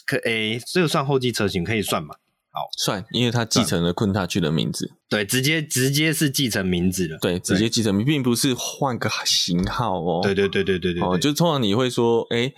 [0.06, 2.16] 可诶，这个算后继车型可以算吗？
[2.56, 12.56] 好，算，因为它继承了 Countach 的名字，对，直接直接是继承名字了，对，直接继承名，并不是换个型号哦，对对对对对对，哦，就通常你会说，哎、欸，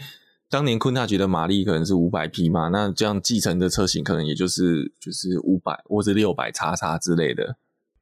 [0.50, 7.56] 当年 Countach 的马力可能是五百匹嘛，那这样继承的车型可能也就是就是五百或者六百叉叉之类的，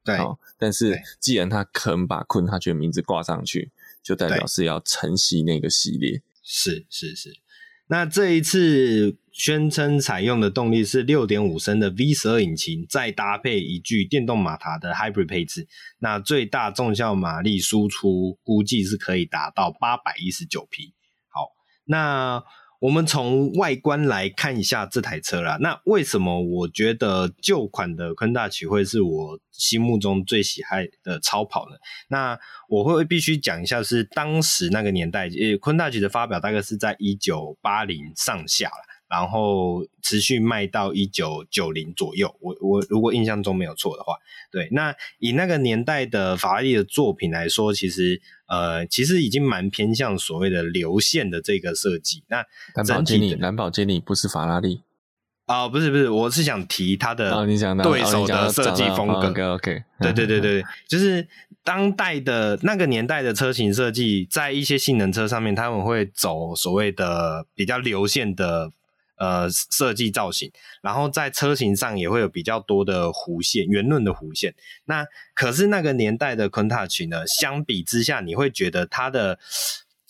[0.04, 3.70] 对，哦，但是既然他肯把 Countach 的名字挂上去，
[4.02, 7.32] 就代表是要承袭那个系列，是是是。
[7.88, 15.66] 那这一次宣称采用的动力是六点五升的 V 十二引擎，再搭配一具电动马达的 Hybrid 配置，
[15.98, 20.94] 那最大重效马力输出估计是可以达到八百一十九匹。
[21.28, 21.48] 好，
[21.84, 22.42] 那。
[22.84, 25.56] 我们从外观来看一下这台车啦。
[25.58, 31.76] 那为什么我觉得旧款的 Countach 会是我心目中最喜爱的超跑呢？
[32.08, 42.36] 那我会必须讲一下，是当时那个年代，呃，Countach 的发表大概是在一九八零上下了，然后持续卖到一九九零左右。
[42.42, 44.18] 我我如果印象中没有错的话，
[44.52, 44.68] 对。
[44.72, 48.20] 那以那个年代的法拉利的作品来说，其实。
[48.46, 52.22] 呃，其实已经蛮偏向所谓的流线的这个设计。
[52.28, 54.82] 那蓝宝坚尼，蓝宝坚尼不是法拉利
[55.46, 57.30] 啊、呃，不是不是，我是想提它的
[57.82, 59.14] 对手的设计风格。
[59.14, 61.26] 哦、OK OK，对对对对，就是
[61.62, 68.72] 当代的那个年代的车型设计，在一些性能车上面，他们会走所谓的比较流线的。
[69.24, 74.54] 呃，设计造型，然后在车型上也会有比较多的弧线，圆润的弧线。
[74.84, 79.38] 那可是那个年代的 Countach 呢，相比之下，你会觉得它的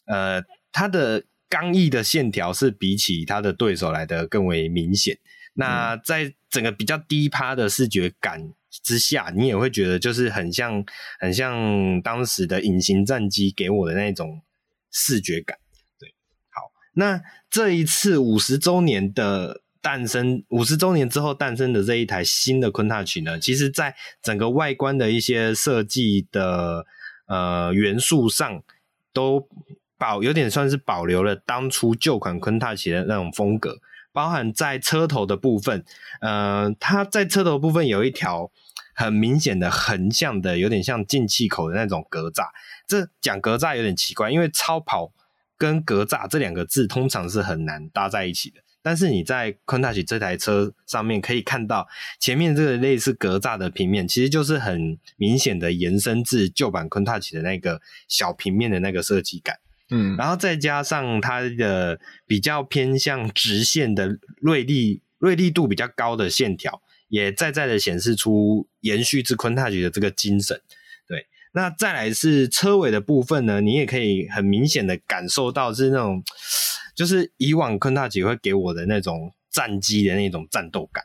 [0.07, 5.19] 呃，它的刚毅的线条是比起它的对手来的更为明显。
[5.55, 10.85] 那在整个比较低趴的视觉感之下，你也会觉得就是很像
[11.21, 14.43] 很像当时的隐形战机给我的那种
[14.91, 15.57] 视觉感。
[16.95, 26.87] 那这一次五十周年的诞生，五十周年之后诞生的这一台新的 Countach 呢，其实在整个外观的一些设计的
[27.27, 28.63] 呃元素上，
[29.13, 29.47] 都
[29.99, 33.77] 保有点算是保留了当初旧款 Countach 的那种风格，
[34.13, 35.85] 包含在车头的部分，
[36.21, 38.51] 呃，它在车头部分有一条
[38.95, 42.47] 很明显的横向的，有点像进气口的那种格栅。
[42.87, 45.13] 这讲格栅有点奇怪，因为超跑。
[45.57, 51.87] 跟格栅这两个字通常是很难搭在一起的，但是你在 Countach 这台车上面可以看到
[52.19, 59.59] 前面这个类似格栅的平面，其实就是很明显的延伸至旧版 Countach 的那个小平面的那个设计感。
[59.91, 70.61] 嗯，然后再加上它的比较偏向直线的锐利、锐利度比较高的线条，也在在的显示出延续至 Countach 的这个精神。
[71.57, 76.21] 那再来是车尾的部分呢，你也可以很明显的感受到是那种，
[76.97, 81.05] 就是以往 Countach 会给我的那种战机的那种战斗感，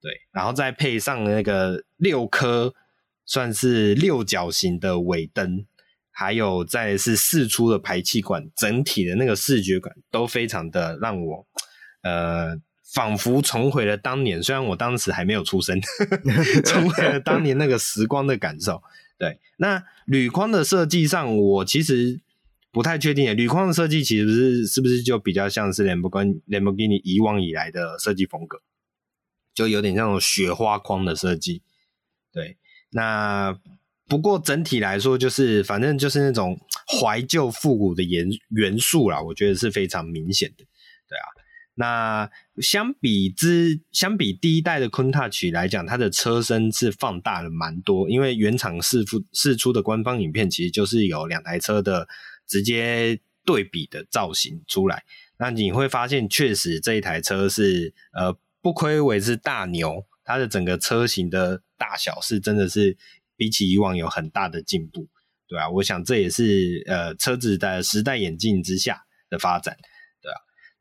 [0.00, 2.72] 对，然后再配上那个六颗
[3.26, 5.66] 算是六角形的尾灯，
[6.10, 11.46] 还有再是四出的排气管，整体的那个视觉感都非常的让我，
[12.00, 12.56] 呃，
[12.94, 15.78] 仿佛重回了当年，虽然我当时还没有出生，
[16.64, 18.82] 重回了当年那个时光的感受。
[19.20, 22.22] 对，那铝框的设计上，我其实
[22.72, 23.36] 不太确定。
[23.36, 28.62] 铝框的设计其实是是不是就比较像是兰博跟兰博基尼以往以来的设计风格，
[29.52, 31.60] 就有点像那种雪花框的设计。
[32.32, 32.56] 对，
[32.92, 33.60] 那
[34.08, 36.58] 不过整体来说，就是反正就是那种
[36.98, 40.64] 怀旧复古的元元素啦，我觉得是非常明显的。
[41.06, 41.26] 对啊，
[41.80, 52.06] 那相比之，相比第一代的 Countach 来讲，它的车身是放大了蛮多，因为原厂试出试出的官方影片其实就是有两台车的
[52.46, 55.04] 直接对比的造型出来。
[55.38, 62.94] 那你会发现，确实这一台车是呃不愧为是大牛，它的整个车型的大小是真的是
[63.36, 65.08] 比起以往有很大的进步，
[65.48, 69.74] 对啊，我想这也是呃车子的时代演进之下的发展。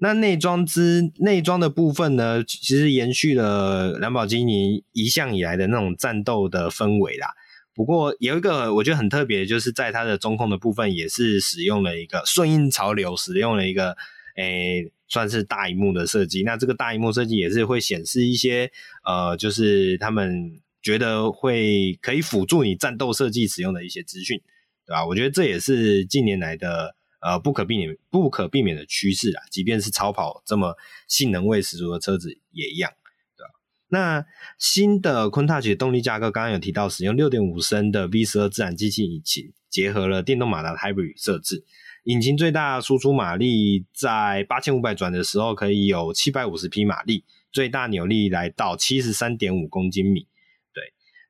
[0.01, 7.33] 那内装之内装的部分呢，其实延续了兰博基尼一向以来的那种战斗的氛围啦。
[7.73, 13.97] 不过有一个我觉得很特别，就是在它的中控的部分，也是使用了一个顺应潮流，使用了一个
[14.37, 16.43] 诶、算是大荧幕的设计。
[16.43, 18.71] 那这个大荧幕设计也是会显示一些
[19.03, 24.39] 呃，就是他们觉得会可以辅助你战斗设计使用的一些资讯，
[24.85, 25.05] 对吧？
[25.05, 26.95] 我觉得这也是近年来的。
[27.21, 29.43] 呃，不可避免、不可避免的趋势啊！
[29.51, 30.75] 即便是超跑这么
[31.07, 32.89] 性能味十足的车子也一样，
[33.35, 33.51] 对吧？
[33.89, 34.25] 那
[34.57, 41.65] 新的 Countach 的动力架构，刚刚有提到使用六点五升的 V 十二自然进气引擎，结合了电动马达的 Hybrid 设置，
[42.05, 50.28] 引擎最大输出马力在八千五百转的时候可以有七百五十匹马力，最大扭力来到七十三点五公斤米。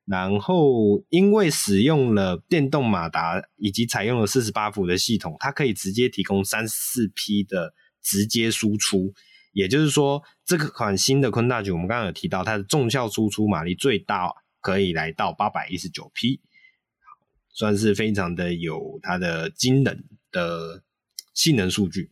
[0.10, 9.14] 然后，因为使用了电动马达以及采用了四十八伏的系统，它可以直接提供三四匹的直接输出。
[9.54, 16.42] 也就是说，这个款新的 Countach，我们刚刚有提到，它的重效输出马力最大可以来到八百一十九匹，
[17.52, 20.84] 算是非常的有它的惊人的
[21.36, 22.12] 性能数据。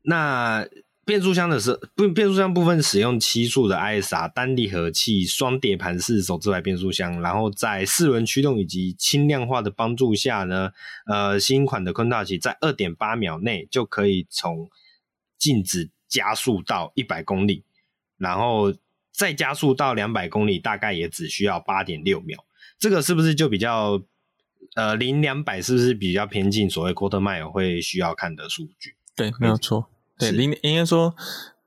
[0.00, 0.66] 那
[1.04, 10.70] 变速箱的是不，变速箱部分使用七速的 ISR 单离合器双碟盘式手自排变速箱，然后在四轮驱动以及轻量化的帮助下呢，
[11.06, 14.70] 呃，新款的 Countach 在二点八秒内就可以从
[15.36, 17.64] 静止加速到一百公里，
[18.16, 18.72] 然后
[19.10, 22.44] 再加速到两百公里，大概也只需要八点六秒。
[22.78, 24.00] 这个是不是就比较
[24.76, 28.94] 呃零两百是不是比较偏近所谓 Quarter Mile 会需要看的数据？
[29.16, 29.88] 对，没有错。
[30.30, 31.14] 对，应应该说，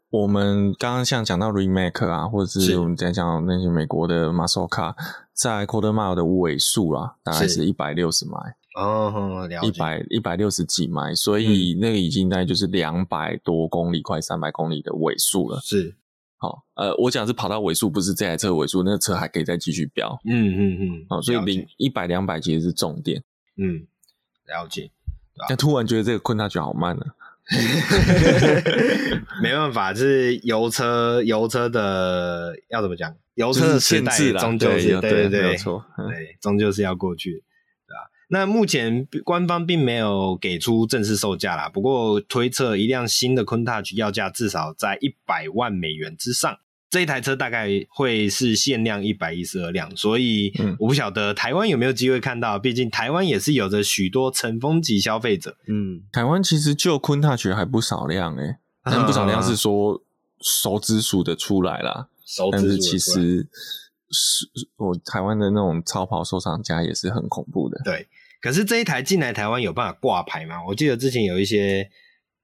[0.09, 4.95] 我们刚刚像讲到 Remake 啊，或者是我们在讲那些美国的 Muscle Car，
[5.33, 8.37] 在 Quarter Mile 的尾数啦，大概是一百六十迈，
[8.75, 15.59] 哦，了解，一百一百六十几迈，所以那个已经大概就是两百多公里，快三百公里的尾数了。
[15.61, 15.93] 是，
[16.37, 20.17] 好，呃，我讲是跑到尾数，不是这台车尾数，那个车还可以再继续飙。
[20.25, 23.21] 嗯嗯嗯，好，所以零一百两百其实是重点。
[23.57, 23.85] 嗯，
[24.47, 24.91] 了解。
[25.49, 27.05] 但突然觉得这个 Countach 好慢了。
[29.41, 33.15] 没办法，就是油车，油车的要怎么讲？
[33.36, 37.31] 油车的时代终究是，对对对，没错，对，终究是要过去，
[37.86, 38.10] 对吧？
[38.29, 46.58] 那目前官方并没有给出正式售价啦，不过推测一辆新的 Countach 要价至少在一百万美元之上。
[46.95, 52.58] 这一台车大概会是限量一百一十二辆，所以我不晓得台湾有没有机会看到。
[52.58, 55.58] 毕竟台湾也是有着许多尘封级消费者。
[55.67, 58.58] 嗯，台湾其实就 Countach 还不少辆诶、欸，
[58.89, 60.01] 但不少辆是说
[60.39, 62.08] 手指数的出来啦。
[62.25, 63.49] 手指数，但是其实
[64.10, 67.81] 是我台湾的那种超跑收藏家也是很恐怖的。
[67.84, 68.08] 对，
[68.41, 70.65] 可是这一台进来台湾有办法挂牌吗？
[70.65, 71.89] 我记得之前有一些。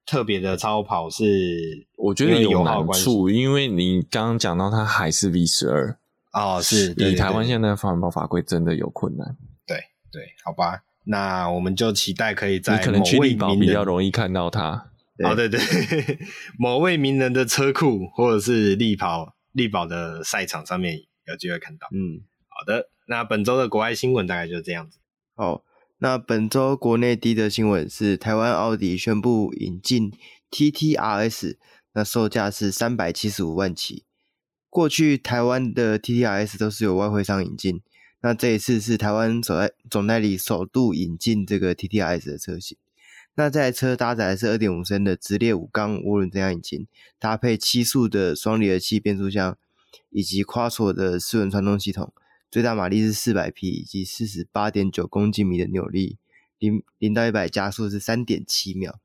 [0.05, 5.97] 特别的超跑是，我觉得有难处，因为你刚刚讲到它还是 V 十二
[6.33, 9.37] 哦，是以台湾现在环保法规真的有困难。
[9.65, 9.77] 对
[10.11, 14.91] 对，好吧，那我们就期待可以在你可能去丽宝比较容易看到它。
[15.23, 15.59] 哦，对对，
[16.57, 21.87] 某位名人的车库或者是力跑力宝的赛场上面有机会看到。
[21.93, 24.99] 嗯，好的，那本周的国外新闻大概就是这样子。
[25.35, 25.63] 好。
[26.03, 30.11] 那本周国内第一则新闻是台湾奥迪宣布引进
[30.49, 31.57] TTRS，
[31.93, 34.03] 那售价是三百七十五万起。
[34.67, 37.83] 过去台湾的 TTRS 都是由外汇商引进，
[38.21, 42.75] 那这一次是台湾总代总代理首度引进这个 TTRS 的车型。
[43.35, 46.87] 那这台车搭载的是二点五升的直列五缸涡轮增压引擎，
[47.19, 49.55] 搭配七速的双离合器变速箱，
[50.09, 52.11] 以及夸索的四轮传动系统。
[52.51, 56.17] 最大马力是四百匹，以及四十八点九公斤米的扭力，
[56.59, 58.99] 零零到一百加速是三点七秒。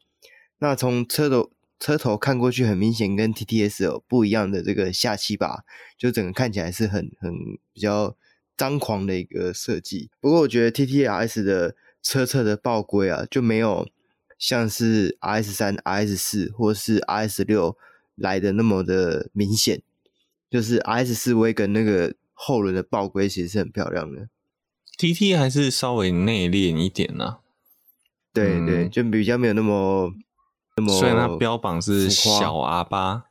[0.59, 5.63] 那从车头车头看过去，很明显跟 TTS 有不一样的这个下气吧，
[5.97, 7.33] 就整个看起来是很很
[7.73, 8.17] 比较
[8.57, 10.11] 张狂的一个设计。
[10.21, 13.89] 不过我觉得 TTS 的车侧的爆规啊，就没有
[14.37, 17.79] 像是 RS 三、RS 四或是 RS 六
[18.17, 19.83] 来的那么的明显，
[20.51, 22.17] 就是 RS 四 Wagon 那个。
[22.39, 24.29] 后轮的爆龟其实是很漂亮的
[24.99, 27.39] ，TT 还是稍微内敛一点呐、啊。
[28.33, 30.13] 对对，就比较没有那么
[30.77, 33.25] 那么虽然它标榜是小 R 八，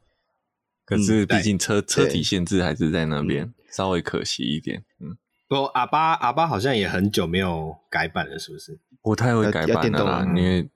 [0.84, 4.84] 可是毕竟车、嗯、车体限制还是在那边，稍微可惜一点。
[5.00, 5.16] 嗯，
[5.48, 8.80] 不过 R 八 R 八好像也很久没有改版了，是不是？
[9.04, 10.68] 不太会改版了啦，因为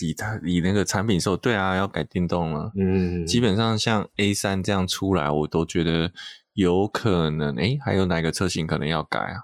[0.00, 2.72] 以它以那个产品售，对啊，要改电动了。
[2.74, 6.10] 嗯，基本上像 A 三这样出来，我都觉得
[6.54, 7.54] 有可能。
[7.56, 9.42] 诶，还有哪个车型可能要改啊？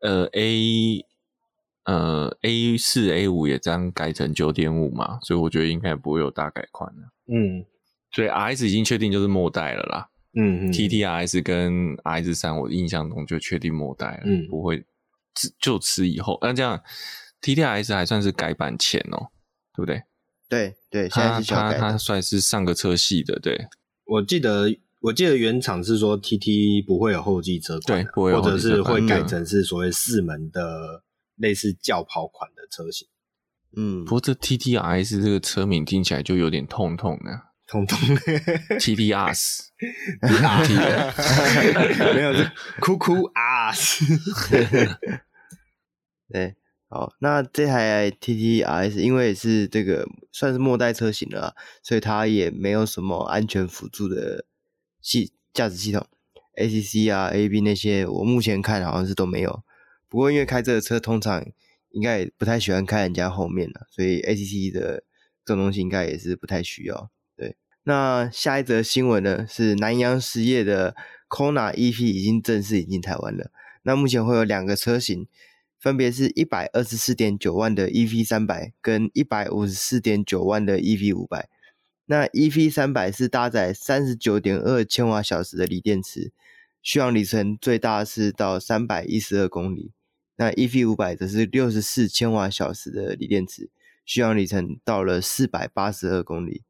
[0.00, 1.04] 呃，A。
[1.84, 7.02] 呃，A 四、A 五也这样改成九点五嘛，所以我觉得应该不会有大改款了。
[7.32, 7.64] 嗯，
[8.10, 10.08] 所以 RS 已经确定就是末代了啦。
[10.34, 14.84] 嗯嗯，TTRS 跟 RS 三，我印象中就确定末代了，嗯，不会
[15.60, 16.36] 就此以后。
[16.42, 16.82] 那这样
[17.40, 19.30] TTRS 还算是改版前哦，
[19.72, 20.02] 对不对？
[20.48, 23.38] 对对，现在是它它算是上个车系的。
[23.38, 23.64] 对，
[24.06, 24.68] 我记得
[25.06, 31.02] 我记得原厂是说 TT 不会有后继车款，对，或者是会改成是所谓四门的。
[31.38, 33.06] 类似轿跑款的车型，
[33.76, 37.30] 嗯，不过这 T T R S 这个车名听起来就有点痛痛的，
[37.66, 37.98] 痛痛。
[38.80, 39.64] T T R S，
[42.14, 42.50] 没有是
[42.80, 43.70] 哭哭啊，
[46.32, 46.56] 对，
[46.88, 54.46] 好，那这台 T T R S 因为是这个算是末代车型了，所以它也没有什么安全辅助的
[55.06, 56.04] 系驾驶系统
[56.56, 59.62] ，A C C 啊 A B 那些，我目前看好像是都没有。
[60.08, 61.46] 不过，因为开这个车通常
[61.90, 65.04] 应该也不太喜欢开人家后面了，所以 ACC 的
[65.44, 67.08] 这种东西应该也是不太需要。
[67.36, 67.54] 对，
[67.84, 70.96] 那下一则新闻呢是南阳实业的
[71.28, 73.52] Kona EV 已经正式引进台湾了。
[73.84, 75.28] 那目前会有两个车型，
[75.78, 81.48] 分别是一百二十四点九万的 EV 三百跟一百五十四点九万的 EV 五百。
[82.06, 86.32] 那 EV 三百是搭载三十九点二千瓦小时的锂电池，
[86.82, 89.92] 续航里程最大是到三百一十二公里。
[90.36, 93.70] 那 EV 五百则是六十四千瓦小时的锂电池，
[94.04, 96.62] 续航里程到了四百八十二公里。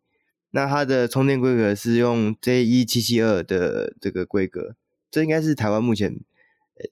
[0.51, 4.77] 那它的充电规格是用 JE 七七二的这个规格，
[5.11, 6.19] 这应该是台湾目前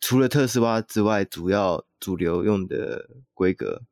[0.01, 3.83] 除了特斯拉之外主要主流用的规格，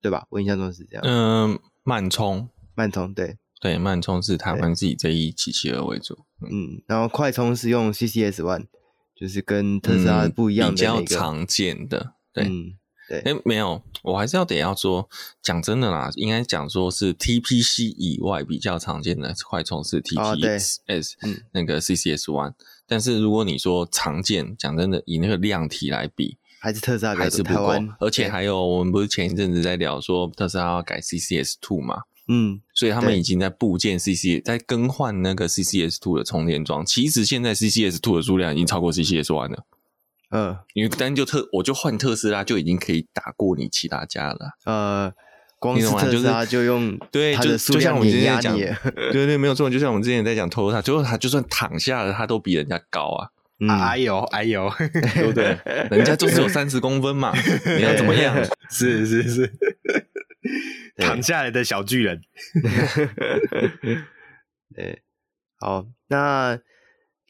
[0.00, 0.26] 对吧？
[0.30, 1.02] 我印象中是这样。
[1.04, 6.18] 嗯，慢充，慢充，对对，慢充是台湾自己这一七七二为主。
[6.42, 8.66] 嗯，嗯，然后快充是用 CCS One。
[9.14, 10.98] 就是跟特斯拉不一样的、那个。
[10.98, 12.72] 嗯、比较常见的，对、嗯、
[13.08, 15.08] 对，哎，没有，我还是要得要说，
[15.40, 20.78] 讲真的啦，应该讲说是 TPC 以外比较常见的快充是 TPS，
[21.22, 22.54] 嗯，那个 CCS One，
[22.88, 32.02] 但是如果你说常见，讲真的，以那个量体来比，还是特斯拉还是不够，而且还有我们不是前一阵子在聊说特斯拉要改 CCS Two 嘛？
[32.28, 36.86] 嗯，所以他们已经在部件 CC 在更换那个 CCS Two 的充电桩。
[36.86, 39.64] 其实现在 CCS Two 的数量已经超过 CCS One 了。
[40.30, 44.38] 嗯，因为单就特我就换特斯拉就已经可以打过你其他家了。
[44.64, 45.12] 呃，
[45.58, 48.56] 光是特斯拉就用对，就就像我们之前讲，
[49.12, 53.28] 对对，没有错，就像我们之前在讲 Toyota，最后他就算躺下了，他都比人家高啊。
[53.68, 55.56] 哎呦哎呦，对不对？
[55.90, 57.32] 人家就是有三十公分嘛，
[57.76, 58.34] 你要怎么样？
[58.70, 59.52] 是是是。
[60.96, 62.22] 躺下来的小巨人，
[64.74, 65.02] 对，
[65.58, 66.58] 好，那，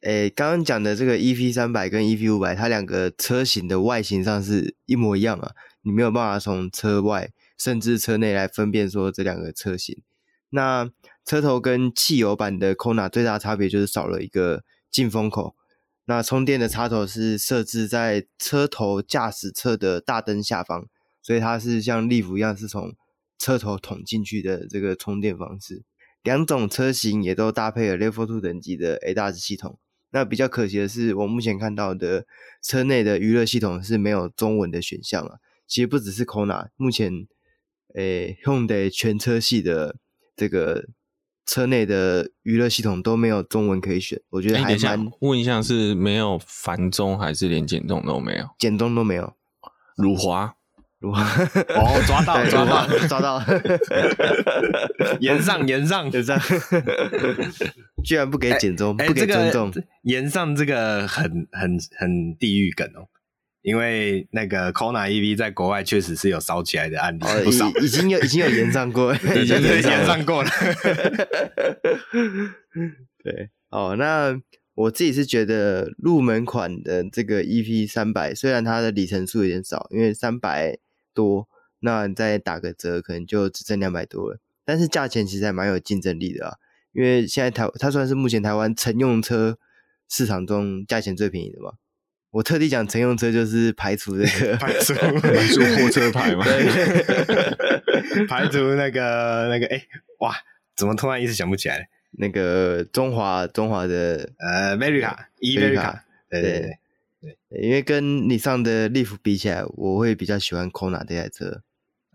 [0.02, 5.52] 诶，刚刚讲的这个 EP 三百跟 EP 五百，它两个车型的外形上是一模一样啊，
[5.82, 10.02] 你没有办法从车外甚至车内来分辨说这两个车型。
[10.50, 10.90] 那
[11.24, 15.54] 车头跟汽油版的 Kona 最大差别就是少了一个进风口，
[16.06, 20.86] 那充电的插头是设置在车头驾驶侧的大灯下方，
[21.22, 22.94] 所以它是像 Leaf 一样是从
[23.42, 25.82] 车头捅进去的这个充电方式，
[26.22, 29.80] 两种车型也都搭配了 Level Two 等级的 ADAS 系统。
[30.12, 32.24] 那比较可惜的是，我目前看到的
[32.62, 35.38] 车内的娱乐系统是没有中文的选项啊。
[35.66, 37.26] 其实不只是 Kona，目前
[37.96, 39.96] 诶 Hyundai 全车系的
[40.36, 40.84] 这个
[41.44, 44.22] 车内的娱乐系统都没有中文可以选。
[44.30, 45.10] 我觉得还蛮……
[45.20, 48.46] 问一下，是没有繁中还是连减重都没有？
[48.56, 49.34] 减重都没有，
[49.96, 50.54] 辱华。
[51.10, 53.42] 哦，抓到，抓到，抓到！
[55.18, 56.38] 延上，延上， 延上，
[58.04, 59.72] 居然不给减重，欸、不给尊重。
[60.02, 63.08] 延、上这个很很很地狱梗哦，
[63.62, 70.50] 因为那个 Kona EV 在国外确实是有烧起来的案例不少，已经有已经有延上过，已经是炎上过了。
[73.24, 74.40] 对，哦，那
[74.74, 80.78] 我自己是觉得入门款的这个 EV 三百，虽然它的里程数有点少，因为三百。
[81.14, 81.48] 多，
[81.80, 84.38] 那你再打个折，可能就只剩两百多了。
[84.64, 86.56] 但是价钱其实还蛮有竞争力的啊，
[86.92, 89.58] 因为现在台它算是目前台湾乘用车
[90.08, 91.72] 市场中价钱最便宜的嘛。
[92.30, 96.44] 我特地讲乘用车就是排除这个排除排除货车牌嘛，
[98.28, 99.88] 排除那个那个，哎、欸，
[100.20, 100.34] 哇，
[100.74, 101.88] 怎么突然一时想不起来？
[102.18, 106.78] 那个中华中华的呃 America America，对对对
[107.22, 111.62] 对，因为跟你上的 Leaf 比起来，我会比较喜欢 Kona 这台车，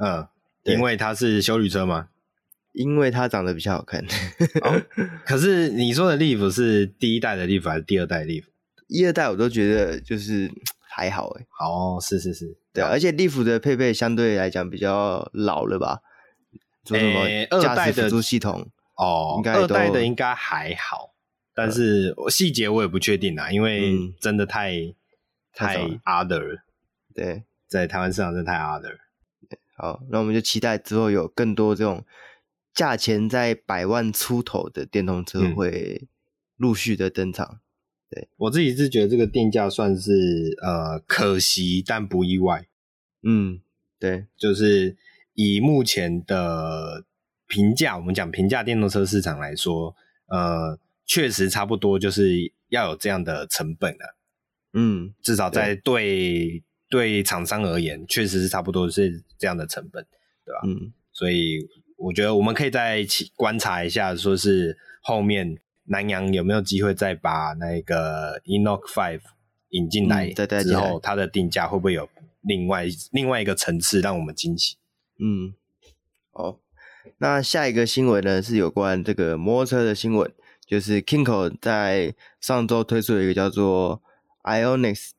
[0.03, 0.27] 嗯，
[0.63, 2.09] 因为它是修旅车吗？
[2.73, 4.05] 因为它长得比较好看。
[4.61, 4.79] 哦、
[5.25, 8.43] 可是你说的 Leaf 是第一代的 Leaf 还是第二代的 Leaf？
[8.87, 10.51] 一二代我都觉得就是
[10.87, 16.01] 还好哎，哦，是是是，对啊，而且利福的配备相对来讲比较老了吧？
[16.83, 17.27] 做什么
[17.61, 21.13] 驾驶辅助系统哦，应该二代的应该还好，
[21.57, 24.93] 但是细节我也不确定啦，因为真的太、嗯、
[25.51, 26.63] 太 other 了，
[27.15, 28.95] 对，在台湾市场真的太 other。
[29.75, 32.05] 好，那我们就期待之后有更多这种
[32.75, 36.07] 价钱在百万出头的电动车会
[36.57, 37.45] 陆续的登场。
[37.45, 37.59] 嗯
[38.09, 42.65] 对，我自己是觉得这个定价算是呃可惜，但不意外。
[43.21, 43.59] 嗯，
[43.99, 44.95] 对，就是
[45.33, 47.03] 以目前的
[47.47, 49.93] 平价，我们讲平价电动车市场来说，
[50.27, 54.15] 呃，确实差不多就是要有这样的成本了。
[54.73, 60.05] 嗯，至少在对对厂商而言，确实是差不多是这样的成本，
[60.45, 60.59] 对吧？
[60.65, 65.57] 嗯，所以我觉得我们可以再一起观察一下，说是后面。
[65.89, 69.21] 南洋有没有机会再把那个 Enoch Five
[69.69, 72.09] 引进来之后，它的定价会不会有
[72.41, 74.75] 另外另外一个层次让我们惊喜？
[75.17, 75.53] 嗯，
[76.33, 76.59] 好，
[77.19, 80.29] 那下一个新闻呢是有关这个摩托车的新闻，
[80.67, 84.03] 就是 Kinko 在上周推出了一个叫做
[84.43, 85.11] Ionix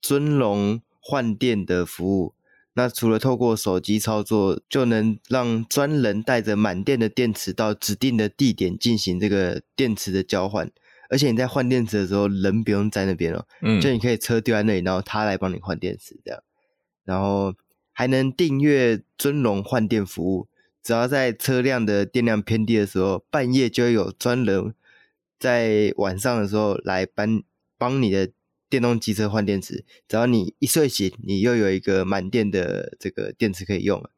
[0.00, 2.34] 尊龙换电的服务。
[2.78, 10.70] 那除了透过手机操作，就能让专人带着满电的电池到指定的地点进行这个电池的交换，
[11.08, 16.42] 而且你在换电池的时候，人不用在那边哦，嗯，就你可以车丢在那里，然后他来帮你换电池这样，
[17.04, 17.54] 然后
[17.92, 20.48] 还能订阅尊龙换电服务，
[20.86, 24.72] 只要在车辆的电量偏低的时候，半夜就有专人
[25.36, 27.42] 在晚上的时候来帮
[27.76, 28.30] 帮你的。
[28.68, 34.10] 电动机车换电池，只要你一睡醒，你又有一个满电的这个电池可以用了。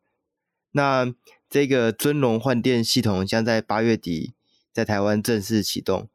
[0.73, 1.15] 那
[1.51, 4.33] 这个尊龙换电系统将在八月底
[4.73, 6.09] 在台湾正式启动，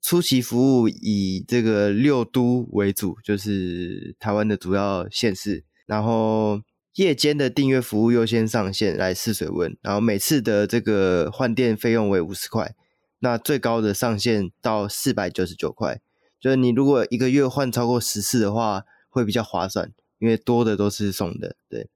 [0.00, 5.64] 初期服务以这个六都为主，就是台湾的主要县市。
[5.84, 6.62] 然后
[6.94, 12.74] 夜间的订阅服务优先上线来试水温，然后每次的这个换电费用为五十块，
[13.18, 16.00] 那最高的上限到四百九十九块。
[16.40, 21.88] 就是你如果一个月换超过十次的话，会比较划算，因为多的都是送的，对。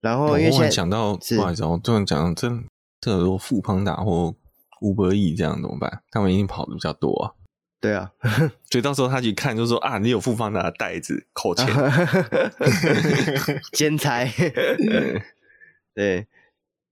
[0.00, 2.48] 然后因为现在讲到，不好意思，我突然讲，这
[3.00, 4.34] 这如果富胖达或
[4.80, 6.02] Uber Eats 这样怎么办？
[6.10, 7.37] 他们一定跑的比较多啊。
[7.80, 8.12] 对啊，
[8.70, 11.66] 所以到时候他去看，就说啊，你有富胖达的袋子扣钱
[13.72, 14.26] 兼差。
[15.94, 16.26] 对，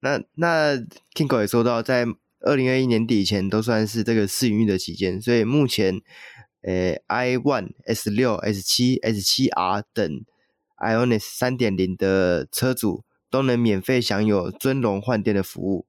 [0.01, 0.77] 那那
[1.15, 2.07] Kingo 也说到，在
[2.41, 6.01] 二零二一年底以前都算是这个试营运的期间，所以目前。
[6.63, 10.25] 呃，i one、S 六、S 七、S 七 R 等
[10.79, 15.87] Ionis 三点零的车主都能免费享有尊龙换电的服务。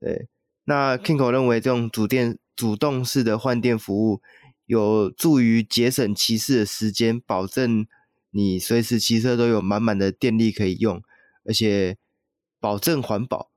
[0.00, 0.28] 对，
[0.64, 4.20] 那 Kingo 认为这种主电主动式的换电服务
[4.66, 7.86] 有助于节省骑士的时间，保证
[8.32, 11.00] 你随时骑车都有满满的电力可以用，
[11.46, 11.96] 而且
[12.58, 13.52] 保证环保。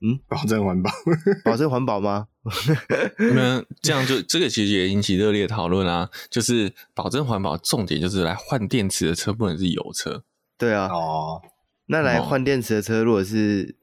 [0.00, 0.92] 嗯， 保证环保，
[1.44, 2.28] 保证环保吗？
[3.34, 6.08] 那这样就这个其实也引起热烈讨论啊。
[6.30, 10.22] 就是保证环保，重点就是来换电池的车不能是油车。
[10.56, 11.42] 对啊，哦，
[11.86, 13.74] 那来换电池的车如果是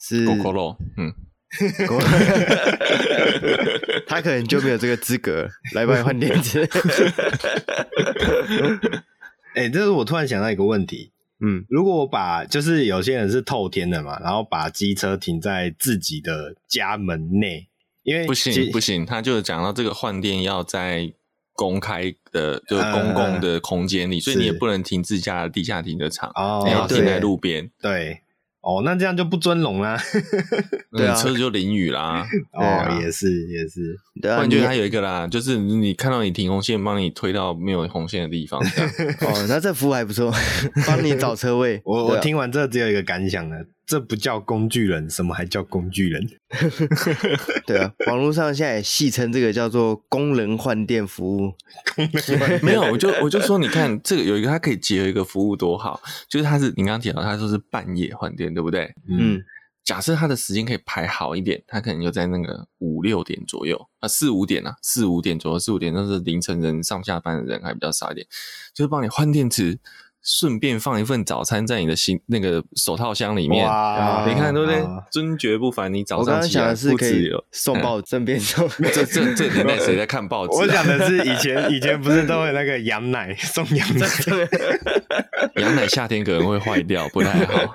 [0.00, 1.14] 是 Gogoro，嗯，
[4.06, 6.62] 他可能就没有这个资格 来帮你换电池。
[9.54, 11.10] 哎、欸，这是我突然想到一个问题。
[11.40, 17.68] 嗯，如果我把就是有些人是透天的嘛，然后把机车停在自己的家门内，
[18.04, 21.12] 因为不行不行，他就讲到这个换电要在
[21.54, 28.20] 公开的，就是公共的空间里，呃，所以你也不能停自家的地下停车场，哦，你要停在路边，对。
[28.62, 29.98] 哦，那这样就不尊龙啦，
[30.92, 32.26] 对啊，车子就淋雨啦。
[32.52, 38.60] 哦，啊、也是也是，对啊，我觉得还有一个啦，就是你看到你停红线，帮你推到没有红线的地方。
[39.22, 40.30] 哦，那这服务还不错，
[40.86, 41.80] 帮你找车位。
[41.84, 43.64] 我我听完这只有一个感想了。
[43.90, 46.24] 这不叫工具人，什么还叫工具人？
[47.66, 51.52] 对啊，网络上现在也戏称这个叫做工人换电服务。
[51.96, 58.94] 工人没有，我就我就说，你看这个有一个，它可以结合一个服务多好，就是它是你刚刚提到，它说是半夜换电，对不对？
[59.08, 59.42] 嗯，
[59.82, 68.24] 假设他的时间可以排好一点，他可能就在那个五六点左右啊，四五点啊，四五点左右，四五点那是凌晨人上下班的人还比较少一点，
[68.72, 69.80] 就是帮你换电池。
[70.22, 74.80] 顺便放一份早餐在你的心那个手套箱里面，哇你看对不对？
[74.80, 77.30] 啊尊爵不凡，你早我刚刚上起来是可以。
[77.52, 80.60] 送报顺便送， 这这这年代谁在看报纸、啊？
[80.60, 84.06] 我讲的是以前以前不是都会那个羊奶送羊奶，
[85.60, 87.74] 羊奶夏天可能会坏掉，不太好。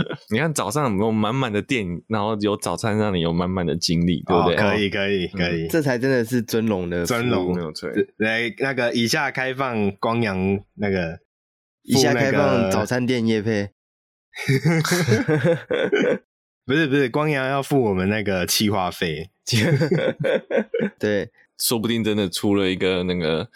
[0.30, 4.56] 你看早上有满满的电，然后有早餐让你有满满的精力，对不对？
[4.56, 5.68] 哦可以可以可以。
[5.68, 7.90] 这才真的是尊龙的尊龙没有错。
[8.18, 11.18] 来，那个以下开放光阳那个，
[11.82, 13.70] 以下开放早餐店夜配，
[16.64, 19.30] 不是不是，光阳要付我们那个气化费。
[20.98, 23.48] 对，说不定真的出了一个那个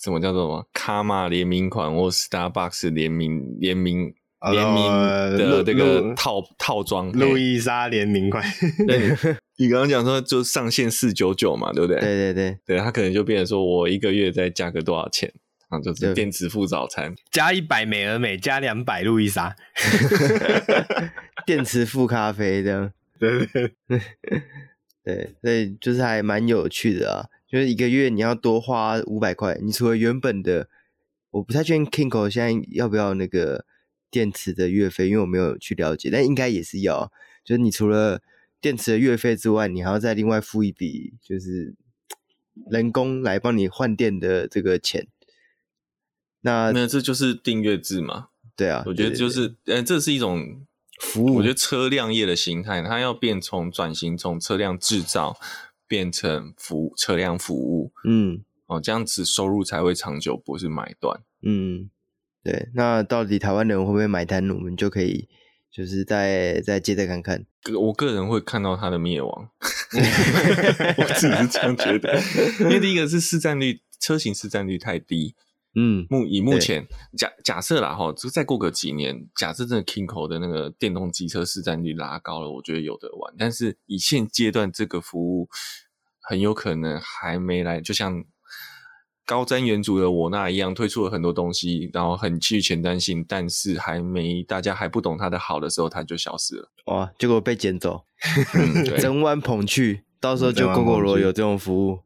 [0.00, 4.14] 什么叫做什么卡玛联名款或 Starbucks 联名联名
[4.50, 4.86] 联名
[5.38, 8.44] 的这个套套装，路易莎联名款。
[8.86, 9.10] 对，
[9.56, 12.00] 你刚刚讲说就上限四九九嘛，对不对？
[12.00, 15.32] 对对对，对，他可能就变成说我一个月再加个多少钱，
[15.68, 19.54] 啊，就是电池付早餐，加一百美而美，加两百路易莎，
[21.46, 22.92] 电池付咖啡这样。
[23.18, 24.00] 对 对对，
[25.04, 30.68] 对，所以就是还蛮有趣的啊，就是一个月你要多花五百块，你除了原本的，
[31.30, 33.64] 我不太确定 Kinko 现在要不要那个
[34.14, 37.10] 电池的月费，因为我没有去了解，但应该也是要，
[37.44, 38.22] 就是你除了
[38.60, 41.74] 电池的月费之外，你还要再另外付一笔，就是
[42.70, 45.08] 人工来帮你换电的这个钱。
[46.42, 48.28] 那那这就是订阅制嘛？
[48.54, 50.64] 对啊，我觉得就是，对对对呃，这是一种
[51.00, 51.34] 服务。
[51.34, 55.36] 我觉得车辆业的形态，它要变从转型从车辆制造
[55.88, 61.20] 变成服务车辆服务，嗯，哦，这样子收入才会长久，不是买断。
[61.42, 61.90] 嗯，
[62.44, 62.68] 对。
[62.74, 64.48] 那到底台湾人会不会买单？
[64.50, 65.26] 我们就可以
[65.72, 67.44] 就是再再接着看看。
[67.74, 69.48] 我个人会看到它的灭亡，
[70.98, 72.20] 我自己是这样觉得，
[72.60, 75.34] 因为第一个是市占率，车型市占率太低。
[75.76, 76.86] 嗯，目以目前
[77.18, 83.34] 假假设啦哈，就再过个几年，假设真的 Kinko 的那个电动机车市占率拉高了，我觉得有得玩。
[83.36, 85.48] 但是以现阶段这个服务，
[86.20, 88.24] 很有可能还没来，就像
[89.26, 96.70] 高瞻远瞩的我那一样，推出了很多东西，然后很具前瞻性，但是还没大家还不懂它的好的时候，它就消失了。
[96.86, 98.04] 哇，结果被捡走，
[98.98, 102.00] 整晚捧去，到时候就 Gogoro 有这种服务。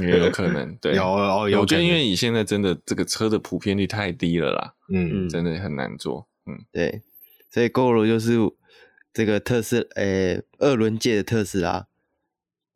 [0.00, 1.60] 也有可能，对， 有哦，有。
[1.60, 7.00] 我觉得因为你现在真的这个车的普遍率太低了啦，嗯，真的很难做，嗯，对，
[7.48, 8.36] 所以 Gogoro 就是
[9.14, 11.86] 这个特斯，诶、欸，二轮界的特斯拉，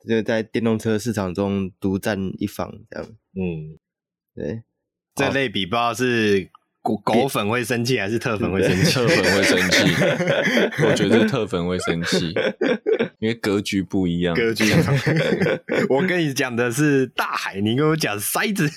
[0.09, 3.77] 就在电动车市场中独占一方，这样，嗯，
[4.37, 4.63] 对，
[5.15, 6.51] 这类比不知道是。
[6.87, 8.93] 狗狗粉会生气还是特粉会生气？
[8.93, 9.79] 特粉会生气，
[10.87, 12.33] 我觉得特粉会生气，
[13.19, 14.37] 因为格局不一样。
[14.37, 14.73] 格局，
[15.91, 18.71] 我跟你讲的是大海，你跟我讲塞子。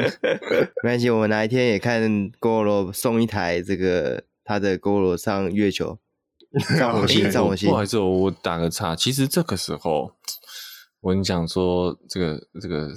[0.82, 2.02] 没关系，我们哪一天也看
[2.40, 5.98] Gogoro 送一台这个他的 Gogoro 上月球，
[6.78, 7.68] 上火星，上火星。
[7.68, 8.96] 不好意思，我打个岔。
[8.96, 10.10] 其实这个时候，
[11.02, 12.88] 我跟你讲说，这个这个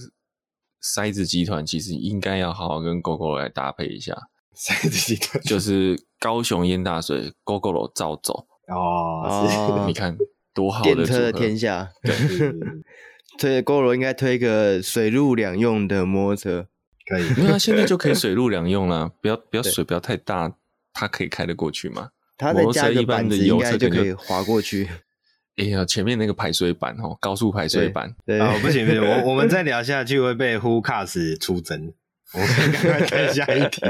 [0.93, 4.15] 塞子集团其实应该要好好跟 Gogoro 来搭配一下。
[4.53, 10.17] 塞子集团就 是高雄淹大水，Gogoro 照走哦， 你看
[10.53, 11.89] 多好的电车的天下。
[12.01, 12.15] 对，
[13.37, 16.67] 推 Gogoro 应该推一个水陆两用的摩托车，
[17.07, 17.27] 可以。
[17.37, 20.53] 因为它现在就可以水陆两用了，不要不要水不要太大，
[20.93, 22.09] 它可以开得过去嘛。
[22.37, 24.89] 它再加个板子，应该就可以滑过去。
[25.57, 28.15] 哎呀，前面那个排水板哦，高速排水板。
[28.25, 31.93] 对，哦，不行不行，我我们再聊下去会被 Who Cars 出征。
[32.33, 33.81] 我们赶快看下一题。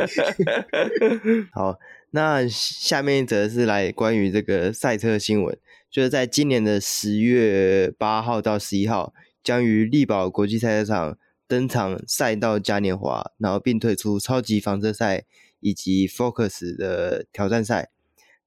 [1.52, 1.78] 好，
[2.12, 5.58] 那下面一则是来关于这个赛车新闻，
[5.92, 9.14] 就是在今年的十月八号到十一号，
[9.44, 15.26] 将于力宝国际赛车场登场赛道嘉年华，然后并推出超级房车赛
[15.60, 17.90] 以及 Focus 的挑战赛。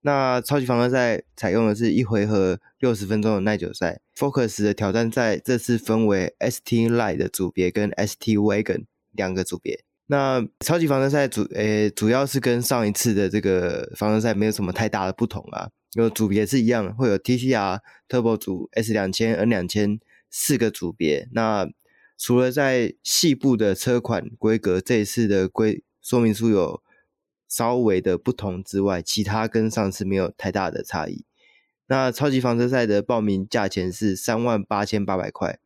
[0.02, 8.86] 那超级房车赛采用的是一回合六十分钟的耐久赛，Focus 的挑战赛这次分为 ST Line 的组别跟 ST Wagon。
[9.12, 19.98] 两个组别，那超级房车赛主诶、主要是跟上一次的这个房车赛没有什么太大的不同啊，有组别是一样，会有 TCR Turbo 组 S 两千 N 两千
[20.30, 21.28] 四个组别。
[21.32, 21.68] 那
[22.16, 26.80] 除了在细部的车款规格这一次的规说明书有
[27.50, 31.26] 稍微的不同之外，其他跟上次没有太大的差异。
[31.88, 35.58] 那超级房车赛的报名价钱是三万八千八百块，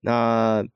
[0.00, 0.66] 那。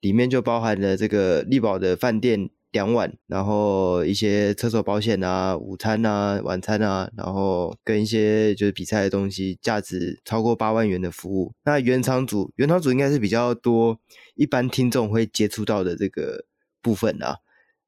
[0.00, 11.54] 里面就包含了这个力宝的饭店两晚，然后一些车手保险啊、午餐啊、晚餐啊，然后跟一些就是比赛的东西，价值超过八万元的服务。
[11.64, 13.98] 那原厂组，原厂组应该是比较多
[14.34, 16.44] 一般听众会接触到的这个
[16.82, 17.38] 部分啊。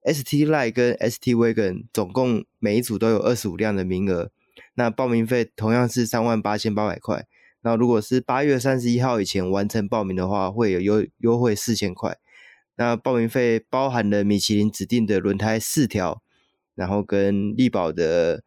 [0.07, 4.30] ST Line 跟 ST Wagon 总共每一组都有二十五辆的名额，
[4.74, 7.26] 那报名费同样是三万八千八百块。
[7.62, 12.16] 那如果是八月三十一号以前完成报名的话，会有优优惠四千块。
[12.76, 16.22] 那报名费包含了米其林指定的轮胎四条，
[16.74, 18.44] 然后跟力宝的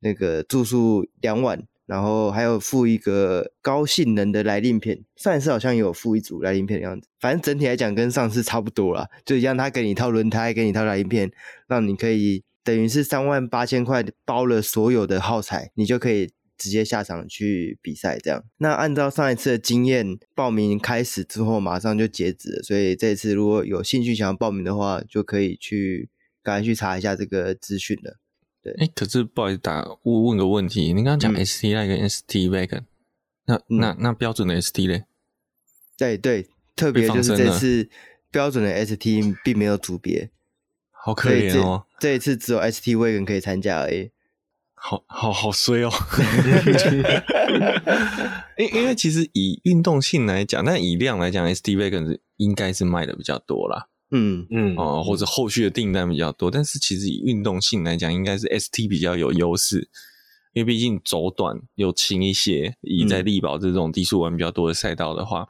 [0.00, 5.02] 那个住宿两晚，然后还有附一个高性能的来令片。
[5.16, 11.30] 上一次好像也有附一组来令片的样子，反正整体来讲跟上次差不多啦，就一样，他给你一套轮胎，给你一套来令片，
[11.68, 16.30] 让你可以等于是三万八千块包了所有的耗材，你就可以。
[16.58, 18.44] 直接下场去比赛，这样。
[18.58, 26.08] 那按照上一次的经验，报名开始之后马上就截止了，所以这次如果有兴趣想要报名的话，就可以去
[26.40, 28.20] 赶快去查一下这个资讯了。
[28.62, 32.84] 对，哎、欸，可是不好意思打，打问问个问题，你刚刚讲 ST Line 跟 ST Wagon，、
[33.46, 35.04] 嗯、那那那标准的 ST 嘞？
[35.98, 36.46] 对对，
[36.76, 37.90] 特别就是这次
[38.30, 40.30] 标准的 ST 并没有组别，
[40.90, 42.10] 好可怜哦这。
[42.10, 44.12] 这一次只有 ST Wagon 可以参加而已。
[44.74, 45.90] 好好好衰哦，
[48.58, 53.86] 因因为其实以运动性来讲，但以量来讲，ST Wagon 应该是卖的比较多啦。
[54.12, 59.88] 嗯嗯哦、呃，或者后续的订单比较多，但是其实以运动性来讲，应该是 ST 比较有优势，
[60.52, 62.76] 因为毕竟轴短又轻一些。
[62.82, 65.48] 以在力宝这种低速弯比较多的赛道的话、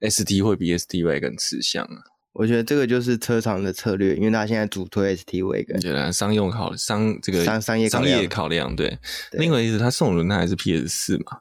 [0.00, 2.04] 嗯、，ST 会比 ST Wagon 吃香啊。
[2.34, 8.88] 我觉得这个就是车厂的策略，因为他现在主推 ST Wagon，对啊，商用考商这个商商业商业考量，对。
[9.30, 11.40] 对另外一个他送轮胎还是 PS 四嘛？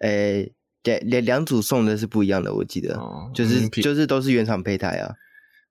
[0.00, 5.14] 诶，对，两两组送的是不一样的，我记得，哦、就是、嗯、就是都是原厂配胎啊。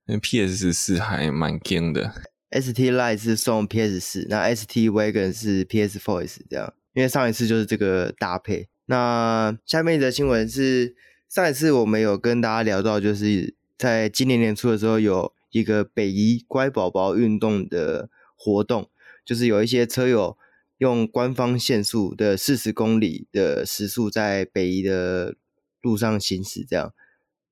[0.08, 2.14] 因为 PS 四还蛮坚的
[2.52, 6.74] ，ST Line 是送 PS 四，那 ST Wagon 是 PS Four S 这样。
[6.94, 8.70] 因为上一次就是这个搭配。
[8.86, 10.96] 那下面一则新闻是
[11.28, 13.56] 上一次我们有跟大家聊到，就是。
[13.78, 18.90] 在今年年初的时候，有一个北宜乖宝宝运动的活动，
[19.26, 20.38] 就是有一些车友
[20.78, 25.36] 用官方限速的四十公里的时速在北宜的
[25.82, 26.94] 路上行驶，这样，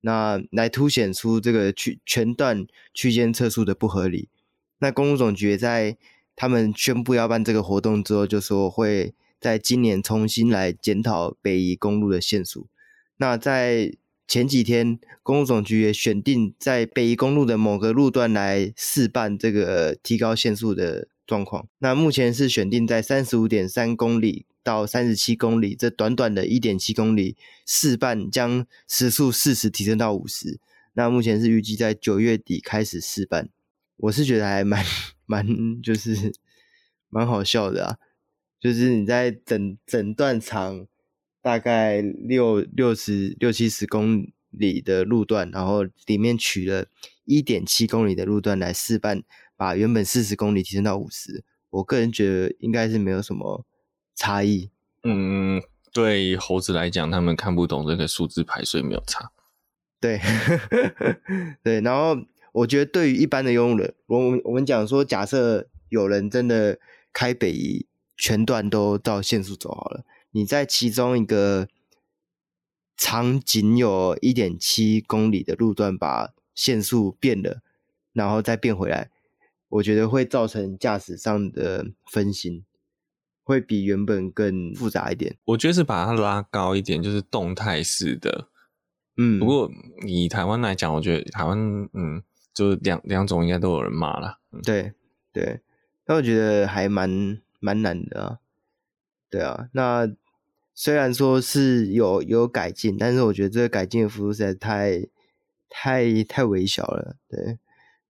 [0.04, 4.28] 那来凸显出这个区全段区间测速的不合理。
[4.78, 5.96] 那公路总局在
[6.36, 12.66] 他们宣布要办这个活动之后，就说会在今年重新来检讨北宜公路的限速。
[13.16, 13.94] 那在
[14.28, 21.68] 前几天，公路总局也选定在北宜公路的某个路段来试办这个提高限速的状况。
[21.78, 30.60] 那目前是选定在三十五点三公里到三十七公里这短短的一点七公里试办，将时速四十提升到五十。
[30.94, 33.48] 那目前是预计在九月底开始试办。
[33.96, 34.84] 我是觉得还蛮
[35.26, 35.46] 蛮
[35.82, 36.32] 就是
[37.08, 37.96] 蛮好笑的啊，
[38.60, 40.86] 就是你在整整段长。
[41.44, 46.86] 大概六六十六七十公里的路段，然后里面取了
[47.26, 49.22] 一点七公里的路段来试办，
[49.64, 51.42] 把原本四十公里提升到五十。
[51.70, 53.64] 我个人觉得应该是没有什么
[54.14, 54.68] 差异。
[55.04, 59.32] 嗯，对猴子来讲，他们看不懂这个数字排水没有差。
[59.98, 60.20] 对，
[61.64, 61.80] 对。
[61.80, 62.18] 然后
[62.52, 66.78] 我觉得对于一般的用人，我们我们讲说，假设有人真的
[67.10, 67.86] 开北宜
[68.18, 70.04] 全段都到限速走好了。
[70.32, 71.68] 你在其中一个
[72.98, 77.62] 长仅有一点七公里的路段把限速变了，
[78.12, 79.10] 然后再变回来，
[79.74, 82.64] 我觉得会造成驾驶上的分心，
[83.42, 85.36] 会比原本更复杂一点。
[85.44, 88.48] 我觉得是把它拉高一点，就是动态式的。
[89.16, 89.70] 嗯，不过
[90.06, 91.58] 以台湾来讲，我觉得台湾
[91.92, 92.22] 嗯，
[92.52, 94.38] 就是两两种应该都有人骂了。
[94.52, 94.92] 嗯、对
[95.32, 95.60] 对，
[96.04, 98.38] 但我觉得还蛮蛮难的啊。
[99.30, 100.14] 对啊，那。
[100.76, 105.06] 虽然说是有有改进，但是我觉得这个改进的幅度实在太
[105.68, 107.14] 太太微小了。
[107.28, 107.60] 对，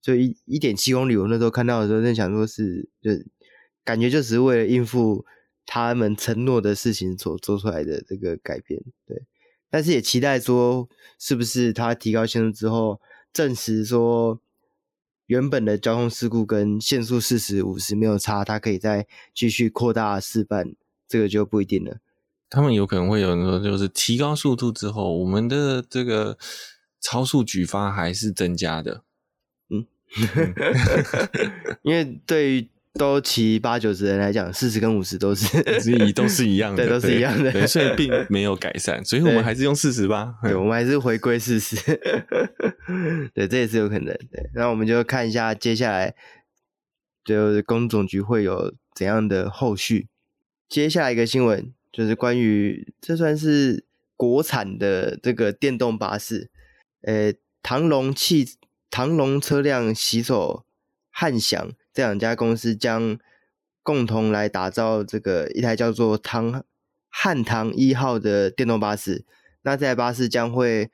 [0.05, 3.11] 就一一点七公里，我那时候看到的时候，在想说是就
[3.83, 5.25] 感觉就只是为了应付
[5.65, 8.83] 他们承诺的事情所做出来的这个改变。
[9.07, 9.23] 对，
[9.71, 10.87] 但是也期待说，
[11.19, 13.01] 是不是他提高限速之后，
[13.33, 14.39] 证实说
[15.25, 20.75] 原本的交通事故跟限速四十五十没有差，他可以再继续扩大示范，
[21.09, 21.97] 这个就不一定了。
[22.51, 26.37] 他们有可能会有人说，就是提高速度之后，我们的这个
[27.01, 29.03] 超速举发还是增加的。
[30.17, 30.55] 嗯，
[31.83, 35.47] 因为对于都骑八九十人来讲，四十跟五十都是，
[36.13, 41.75] 都是一样的， 对，都是一样的，对，所以并没有改善，所以我们还是用四十吧，对，我们还是回归四十，
[43.35, 46.15] 对，这也是有可能，对，那我们就看一下接下来，
[47.25, 50.07] 就是工总局会有怎样的后续。
[50.69, 53.85] 接下来一个新闻就是关于，这算是
[54.17, 56.49] 国产的这个电动巴士，
[57.03, 58.47] 呃，唐龙汽
[58.95, 60.65] 唐龙车辆洗手
[61.11, 61.73] 汉翔。
[61.93, 63.19] 这两家公司将
[63.83, 66.63] 共同来打造这个一台叫做“唐
[67.09, 69.25] 汉唐一号”的电动巴士。
[69.63, 70.93] 那这台巴士将会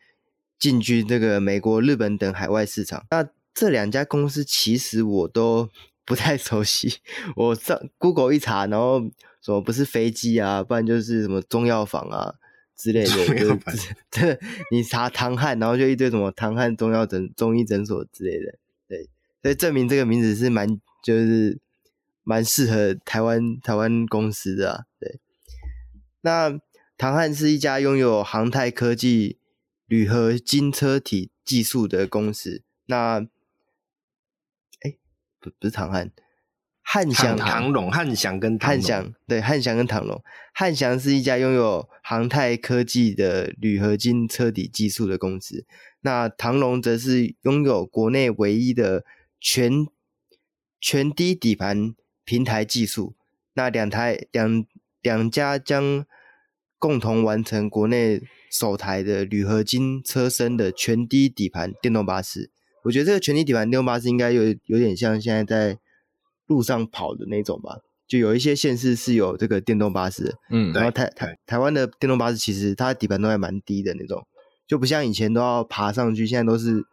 [0.58, 3.04] 进军这个美国、日本等海外市场。
[3.10, 5.68] 那这两家公司其实我都
[6.06, 7.00] 不太熟悉。
[7.36, 9.02] 我上 Google 一查，然后
[9.42, 12.36] 什么不是飞机啊，不然就是什么中药房啊
[12.80, 13.10] 之类的。
[13.36, 14.38] 就是这
[14.72, 18.58] 你查唐汉，然后就一堆什么唐汉中药诊中医诊所之类的。
[18.88, 19.08] 对，
[19.42, 20.80] 所以证明这个名字是蛮。
[21.02, 21.58] 就是
[22.24, 25.18] 蛮适合台湾台湾公司的啊，对。
[26.20, 26.60] 那
[26.98, 29.38] 唐汉是一家拥有航太科技
[29.86, 32.62] 铝合金车体技术的公司。
[32.84, 33.26] 那，
[34.82, 34.98] 哎，
[35.40, 36.12] 不不是唐汉，
[36.92, 40.20] 汉翔唐龙，汉翔跟汉翔对汉翔跟唐龙，
[40.52, 45.64] 汉翔是一家拥有航太科技的铝合金车底技术的公司。
[46.00, 49.04] 那唐龙则是拥有国内唯一的
[49.40, 49.86] 全。
[50.82, 53.14] 全低底盘平台技术，
[53.52, 54.64] 那两台两
[55.02, 56.06] 两家将
[56.78, 62.50] 共同完成国内首台的铝合金车身的全低底盘电动巴士。
[62.84, 65.78] 我觉得这个全低底盘电动巴士应该有有点像现在在
[66.50, 74.26] 路上跑的那种吧，就有一些县市是有这个电动巴士，嗯，然后台台台湾的电动巴士其实它的底盘都还蛮低的那种，
[74.66, 76.84] 就不像以前都要爬上去，现在都是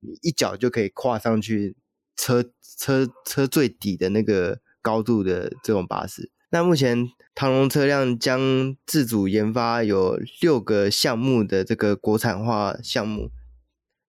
[0.00, 1.74] 你一脚就可以跨上去。
[2.20, 2.42] 车
[2.76, 13.30] 车车最底的那个高度的这种巴士，那目前唐龙车辆将自主研发有六个项目的这个国产化项目，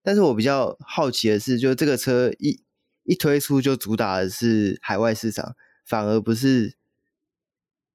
[0.02, 2.60] 但是我比较好奇的是，就这个车一
[3.10, 6.76] 一推出就主打的是海外市场，反而不是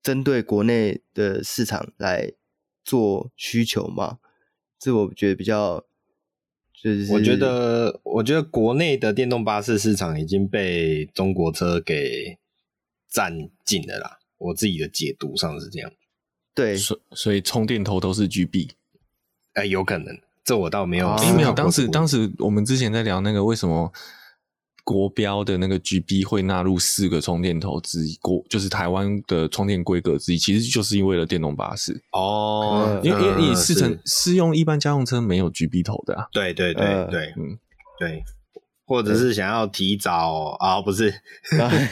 [0.03, 2.33] 针对国内的市场来
[2.85, 4.19] 做需求嘛？
[4.77, 5.87] 这我觉得比较。
[6.73, 12.37] 就是我觉得，我觉得国内的电动巴士市场已经被中国车给
[13.09, 14.19] 占尽了啦。
[14.37, 15.93] 我自己的解读上是这样。
[16.53, 18.73] 对，所所以充电头都是 GB，
[19.53, 21.17] 哎、欸，有可能，这我倒没有。
[21.23, 23.93] 因为没有，当时当时我们之前在聊那个为什么。
[24.85, 37.59] 国标的那个 GB 会纳入四个充电头之一，国就是台湾的充电规格之一，其实就是因为了电动巴士哦，因为因为你试乘试用一般家用车没有 GB 头的啊，对对对对，嗯
[37.99, 38.23] 对，
[38.85, 41.13] 或者是想要提早啊、哦，不是，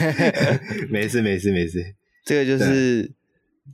[0.91, 1.95] 没事没事没事，
[2.27, 3.11] 这个就是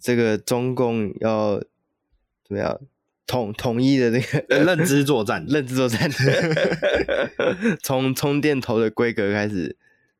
[0.00, 2.80] 这个中共要怎么样？
[3.28, 6.10] 统统一的那个认知作战，认知作战，
[7.80, 9.76] 从充电头的规格开始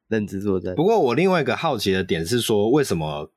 [0.09, 0.74] 认知作战。
[0.76, 3.32] 不过我另外一个好奇的点是说，为什么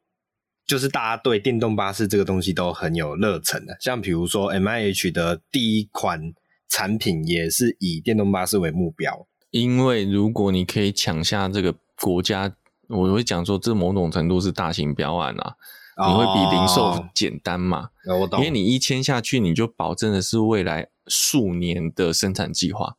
[0.68, 3.74] 就是大家对电动巴士这个东西都很有热忱呢？
[3.80, 6.34] 像比如说 MIH 的第一款
[6.70, 12.54] 产品也是以电动巴士为目标，因为如果你可以抢下这个国家，
[12.90, 15.56] 我会讲说这某种程度是大型标案啊。
[15.98, 17.90] 你会比零售简单嘛？
[18.08, 18.40] 哦，我懂。
[18.40, 22.96] 因为你一签下去，你就保证的是未来数年的生产计划，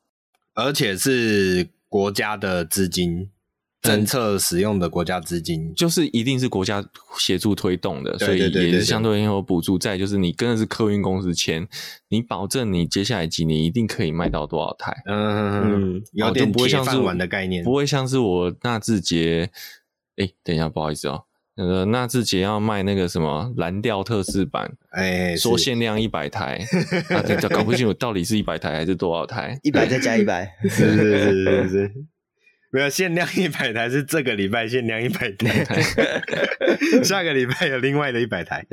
[0.55, 3.30] 而且是国家的资金
[3.80, 6.84] 政策使用的国家资金，就是一定是国家
[7.18, 9.76] 协助推动的，所以也是相对应有补助。
[9.76, 11.66] 再就是你跟的是客运公司签，
[12.09, 14.95] 你保证你接下来几年一定可以卖到多少台？
[15.07, 19.51] 嗯嗯，有点铁饭碗的概念，不会像是我纳智捷。
[20.16, 21.24] 哎，等一下，不好意思哦。
[21.63, 26.59] 那个纳智捷要卖那个什么蓝调特仕版，哎，说限量一百台，
[27.11, 31.93] 啊，搞不清楚到底是一百台还是多少台，一百再加一百， 是是是是是，
[32.73, 35.65] 没有限量一百台是这个礼拜限量一百台，
[37.05, 38.67] 下个礼拜有另外的一百台，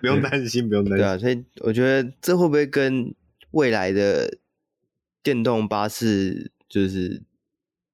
[0.00, 0.98] 不用担心，不用担心。
[0.98, 3.14] 对啊，所以我觉得这会不会跟
[3.52, 4.38] 未来的
[5.22, 7.22] 电动巴士就是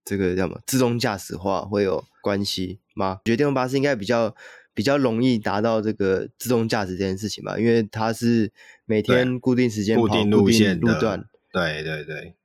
[0.05, 2.80] 这个叫什么自动驾驶化会有关系？
[3.01, 3.16] 吗？
[3.18, 4.34] 我觉得电动巴士应该比较
[4.74, 8.53] 比较容易达到这个自动驾驶这件事情吧，因为它是
[8.84, 11.24] 每天固定时间跑固定路线路段。
[11.53, 12.36] 对对对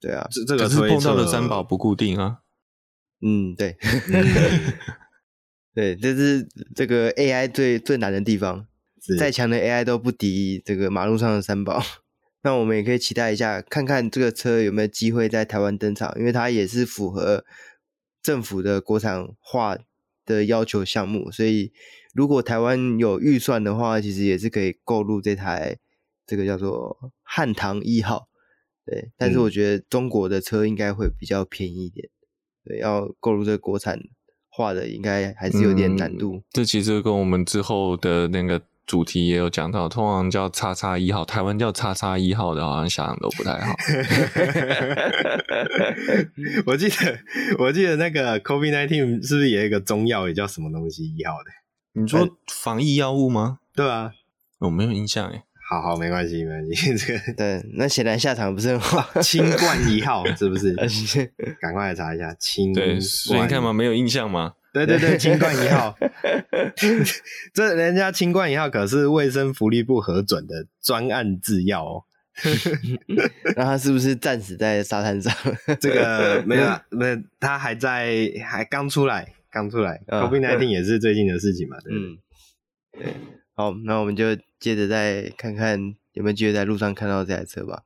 [0.00, 2.38] 对啊，这这个是碰到的三宝不固定啊。
[3.20, 3.76] 嗯，对，
[5.74, 8.66] 对，这是这个 AI 最最难的地方，
[9.18, 11.82] 再强的 AI 都不敌这个马路上的三宝。
[12.42, 17.44] 那我们也可以期待一下，看看这个车有没有机会在台湾登场，因为它也是符合
[18.22, 19.78] 政府的国产化
[20.24, 21.72] 的要求项目，所以
[22.14, 25.78] 如果台湾有预算的话，其实也是可以购入这台
[26.26, 28.28] 这个叫做汉唐一号。
[28.86, 32.08] 对，但是我觉得中国的车应该会比较便宜一点。
[32.64, 33.98] 对，要购入这个国产
[34.48, 36.36] 化的，应该还是有点难度。
[36.36, 43.74] 嗯，这其实跟我们之后的那个主题也有讲到，通常叫叉叉一号，台湾叫叉叉一号的，好像想都不太好。
[46.66, 47.18] 我记得，
[47.58, 51.50] 我记得那个 COVID-19 是不是也有一个中药，也叫什么东西一号的？
[52.00, 53.60] 你说防疫药物吗？
[53.74, 54.12] 对啊，
[54.58, 55.44] 我没有印象诶。
[55.66, 56.92] 好好，没关系，没关系。
[56.94, 59.22] 这个对，那显然下场不是很好。
[59.22, 60.74] 清冠一号是不 是？
[61.58, 62.86] 赶快来查一下清冠。
[62.86, 64.52] 对，所以你看嘛，没有印象吗？
[64.74, 65.96] 对对对，清冠一号，
[67.54, 72.02] 这人家清冠一号可是卫生福利部核准的专案制药哦。
[73.54, 75.32] 那他是不是战死在沙滩上？
[75.80, 80.02] 这个 没有，没有，他还在，还刚出来，刚出来。
[80.08, 81.76] COVID-19 也是最近的事情嘛？
[81.88, 82.18] 嗯，
[82.90, 83.14] 对。
[83.54, 87.84] 好，那我们就接着再看看有没有机会在路上看到这台车吧。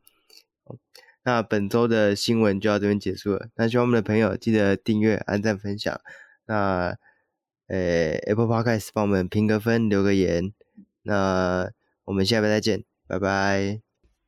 [1.25, 3.49] 那本周的新闻就到这边结束了。
[3.57, 6.01] 那喜欢我们的朋友记得订阅、按赞、分享。
[6.49, 6.97] 那
[7.69, 10.53] 呃，Apple Podcast 帮我们评个分、留个言。
[11.03, 11.71] 那
[12.05, 13.81] 我们下回再见，拜拜，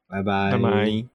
[0.06, 1.06] 拜拜，拜拜。